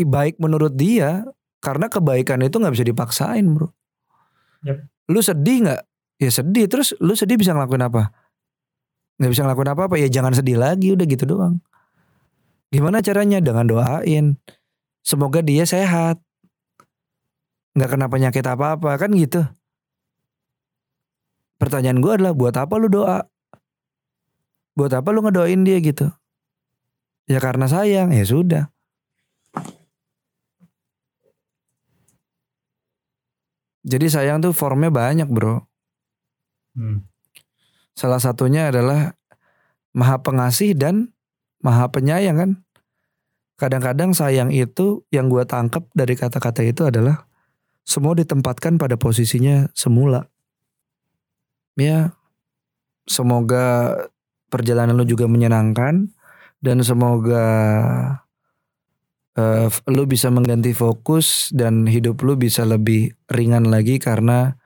baik 0.00 0.40
menurut 0.40 0.72
dia. 0.72 1.28
Karena 1.60 1.92
kebaikan 1.92 2.40
itu 2.40 2.56
nggak 2.56 2.72
bisa 2.72 2.88
dipaksain 2.88 3.44
bro. 3.44 3.68
Yep. 4.64 4.80
Lu 5.12 5.20
sedih 5.20 5.68
nggak? 5.68 5.80
Ya 6.16 6.30
sedih. 6.32 6.64
Terus 6.72 6.96
lu 7.04 7.12
sedih 7.12 7.36
bisa 7.36 7.52
ngelakuin 7.52 7.84
apa? 7.84 8.08
Nggak 9.20 9.30
bisa 9.36 9.44
ngelakuin 9.44 9.70
apa 9.76 9.82
apa 9.92 9.96
ya 10.00 10.08
jangan 10.08 10.32
sedih 10.32 10.56
lagi 10.56 10.96
udah 10.96 11.04
gitu 11.04 11.28
doang. 11.28 11.60
Gimana 12.72 13.04
caranya? 13.04 13.44
Dengan 13.44 13.68
doain. 13.68 14.40
Semoga 15.04 15.44
dia 15.44 15.68
sehat. 15.68 16.16
Nggak 17.76 17.90
kena 17.92 18.08
penyakit 18.08 18.44
apa 18.48 18.80
apa 18.80 18.96
kan 18.96 19.12
gitu. 19.12 19.44
Pertanyaan 21.60 22.00
gue 22.00 22.12
adalah 22.16 22.32
buat 22.32 22.56
apa 22.56 22.72
lu 22.80 22.88
doa 22.88 23.20
buat 24.74 24.92
apa 24.94 25.08
lu 25.10 25.22
ngedoain 25.24 25.62
dia 25.66 25.78
gitu 25.82 26.10
ya 27.26 27.38
karena 27.42 27.66
sayang 27.66 28.14
ya 28.14 28.24
sudah 28.26 28.64
jadi 33.80 34.06
sayang 34.06 34.44
tuh 34.44 34.52
formnya 34.52 34.92
banyak 34.92 35.26
bro 35.26 35.70
Hmm. 36.74 37.06
Salah 37.98 38.22
satunya 38.22 38.70
adalah 38.70 39.18
maha 39.90 40.22
pengasih 40.22 40.78
dan 40.78 41.10
maha 41.60 41.90
penyayang 41.90 42.36
kan. 42.38 42.50
Kadang-kadang 43.60 44.16
sayang 44.16 44.48
itu 44.54 45.04
yang 45.12 45.28
gue 45.28 45.44
tangkap 45.44 45.84
dari 45.92 46.16
kata-kata 46.16 46.64
itu 46.64 46.88
adalah 46.88 47.28
semua 47.84 48.16
ditempatkan 48.16 48.80
pada 48.80 48.96
posisinya 48.96 49.68
semula. 49.76 50.30
Ya, 51.76 52.16
semoga 53.04 53.96
perjalanan 54.50 54.98
lu 54.98 55.06
juga 55.06 55.30
menyenangkan 55.30 56.10
dan 56.60 56.76
semoga 56.84 57.46
uh, 59.38 59.68
lu 59.88 60.02
bisa 60.04 60.28
mengganti 60.28 60.76
fokus 60.76 61.48
dan 61.54 61.86
hidup 61.88 62.20
lu 62.20 62.36
bisa 62.36 62.66
lebih 62.66 63.14
ringan 63.32 63.70
lagi 63.70 63.96
karena 63.96 64.60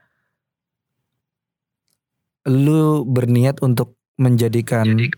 lu 2.45 3.03
berniat 3.07 3.61
untuk 3.65 3.97
menjadikan 4.21 4.85
Jadi. 4.85 5.09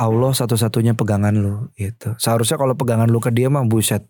Allah 0.00 0.32
satu-satunya 0.32 0.96
pegangan 0.96 1.36
lu 1.36 1.68
gitu. 1.76 2.16
Seharusnya 2.16 2.56
kalau 2.56 2.72
pegangan 2.72 3.10
lu 3.12 3.20
ke 3.20 3.28
dia 3.28 3.52
mah 3.52 3.64
buset. 3.68 4.04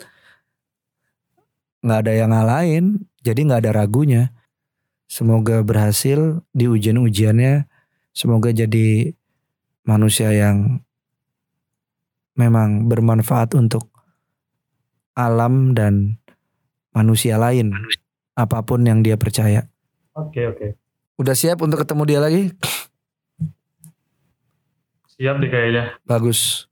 nggak 1.80 2.00
ada 2.04 2.12
yang 2.12 2.30
ngalahin, 2.36 3.08
jadi 3.24 3.40
nggak 3.40 3.60
ada 3.64 3.72
ragunya. 3.72 4.36
Semoga 5.08 5.64
berhasil 5.64 6.44
di 6.52 6.68
ujian-ujiannya. 6.68 7.64
Semoga 8.12 8.52
jadi 8.52 9.16
manusia 9.84 10.32
yang 10.32 10.80
memang 12.36 12.88
bermanfaat 12.88 13.52
untuk 13.56 13.88
alam 15.12 15.76
dan 15.76 16.16
manusia 16.96 17.36
lain. 17.36 17.76
Apa 18.38 18.64
pun 18.64 18.80
yang 18.86 19.04
dia 19.04 19.20
percaya. 19.20 19.68
Oke 20.16 20.48
oke. 20.48 20.66
Udah 21.20 21.36
siap 21.36 21.60
untuk 21.60 21.84
ketemu 21.84 22.02
dia 22.08 22.20
lagi? 22.24 22.42
Siap 25.20 25.36
deh 25.36 25.50
kayaknya. 25.52 26.00
Bagus. 26.08 26.64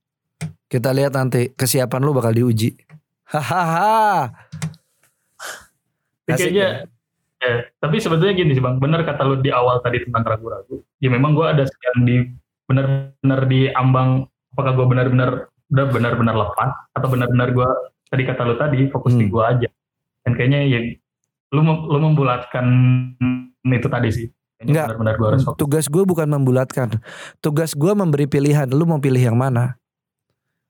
Kita 0.73 0.97
lihat 0.97 1.13
nanti 1.13 1.53
kesiapan 1.53 2.01
lu 2.01 2.17
bakal 2.17 2.33
diuji. 2.33 2.73
Hahaha. 3.29 4.33
Kayaknya 6.25 6.89
ya, 7.41 7.53
tapi 7.81 7.97
sebetulnya 8.01 8.37
gini 8.37 8.53
sih 8.57 8.61
bang, 8.61 8.77
benar 8.77 9.05
kata 9.05 9.25
lu 9.25 9.41
di 9.41 9.53
awal 9.53 9.81
tadi 9.85 10.01
tentang 10.05 10.25
ragu-ragu. 10.25 10.81
Ya 11.01 11.09
memang 11.13 11.37
gue 11.37 11.45
ada 11.45 11.65
yang 11.65 11.99
di 12.05 12.17
benar-benar 12.69 13.41
di 13.49 13.73
ambang 13.73 14.29
apakah 14.53 14.73
gue 14.77 14.87
benar-benar 14.87 15.31
udah 15.69 15.87
benar-benar 15.93 16.37
lepas 16.37 16.71
atau 16.97 17.09
benar-benar 17.09 17.49
gue 17.53 17.69
tadi 18.09 18.23
kata 18.25 18.41
lu 18.45 18.57
tadi 18.57 18.89
fokus 18.93 19.17
di 19.17 19.25
Hmm. 19.29 19.33
gue 19.33 19.45
aja. 19.45 19.69
Dan 20.25 20.33
kayaknya 20.37 20.61
ya 20.69 20.79
lu 21.57 21.61
lu 21.65 21.99
membulatkan 21.99 22.67
itu 23.65 23.89
tadi 23.89 24.09
sih. 24.13 24.29
Enggak. 24.59 24.91
benar-benar 24.91 25.15
gue 25.15 25.29
harus 25.31 25.43
fokus. 25.47 25.59
Tugas 25.63 25.87
gue 25.87 26.03
bukan 26.03 26.29
membulatkan. 26.35 26.89
Tugas 27.39 27.79
gue 27.79 27.93
memberi 27.95 28.27
pilihan. 28.27 28.67
Lu 28.67 28.91
mau 28.91 28.99
pilih 28.99 29.23
yang 29.23 29.39
mana? 29.39 29.79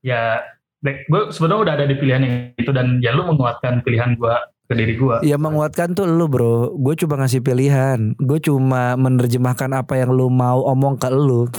Ya, 0.05 0.45
gue 0.85 1.33
sebenarnya 1.33 1.61
udah 1.65 1.73
ada 1.73 1.85
di 1.89 1.95
pilihan 1.97 2.21
yang 2.21 2.35
itu 2.53 2.69
dan 2.69 3.01
ya 3.01 3.17
lu 3.17 3.25
menguatkan 3.25 3.81
pilihan 3.81 4.13
gue 4.13 4.35
ke 4.69 4.73
diri 4.77 4.93
gue. 4.93 5.15
Ya 5.25 5.41
menguatkan 5.41 5.97
tuh 5.97 6.05
lu 6.05 6.29
bro. 6.29 6.77
Gue 6.77 6.93
cuma 7.01 7.17
ngasih 7.17 7.41
pilihan. 7.41 8.13
Gue 8.21 8.37
cuma 8.37 8.93
menerjemahkan 8.93 9.73
apa 9.73 9.97
yang 9.97 10.13
lu 10.13 10.29
mau 10.29 10.61
omong 10.69 11.01
ke 11.01 11.09
lu. 11.09 11.49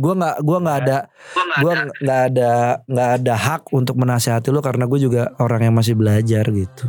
Gue 0.00 0.16
nggak, 0.16 0.36
gue 0.40 0.58
nggak 0.64 0.78
ada, 0.80 0.98
gue 1.60 1.72
nggak 2.00 2.20
ada, 2.32 2.52
nggak 2.88 3.10
ada 3.20 3.34
hak 3.36 3.62
untuk 3.76 4.00
menasehati 4.00 4.48
lu 4.48 4.64
karena 4.64 4.88
gue 4.88 4.96
juga 4.96 5.36
orang 5.36 5.68
yang 5.68 5.74
masih 5.76 5.92
belajar 5.92 6.48
gitu. 6.48 6.88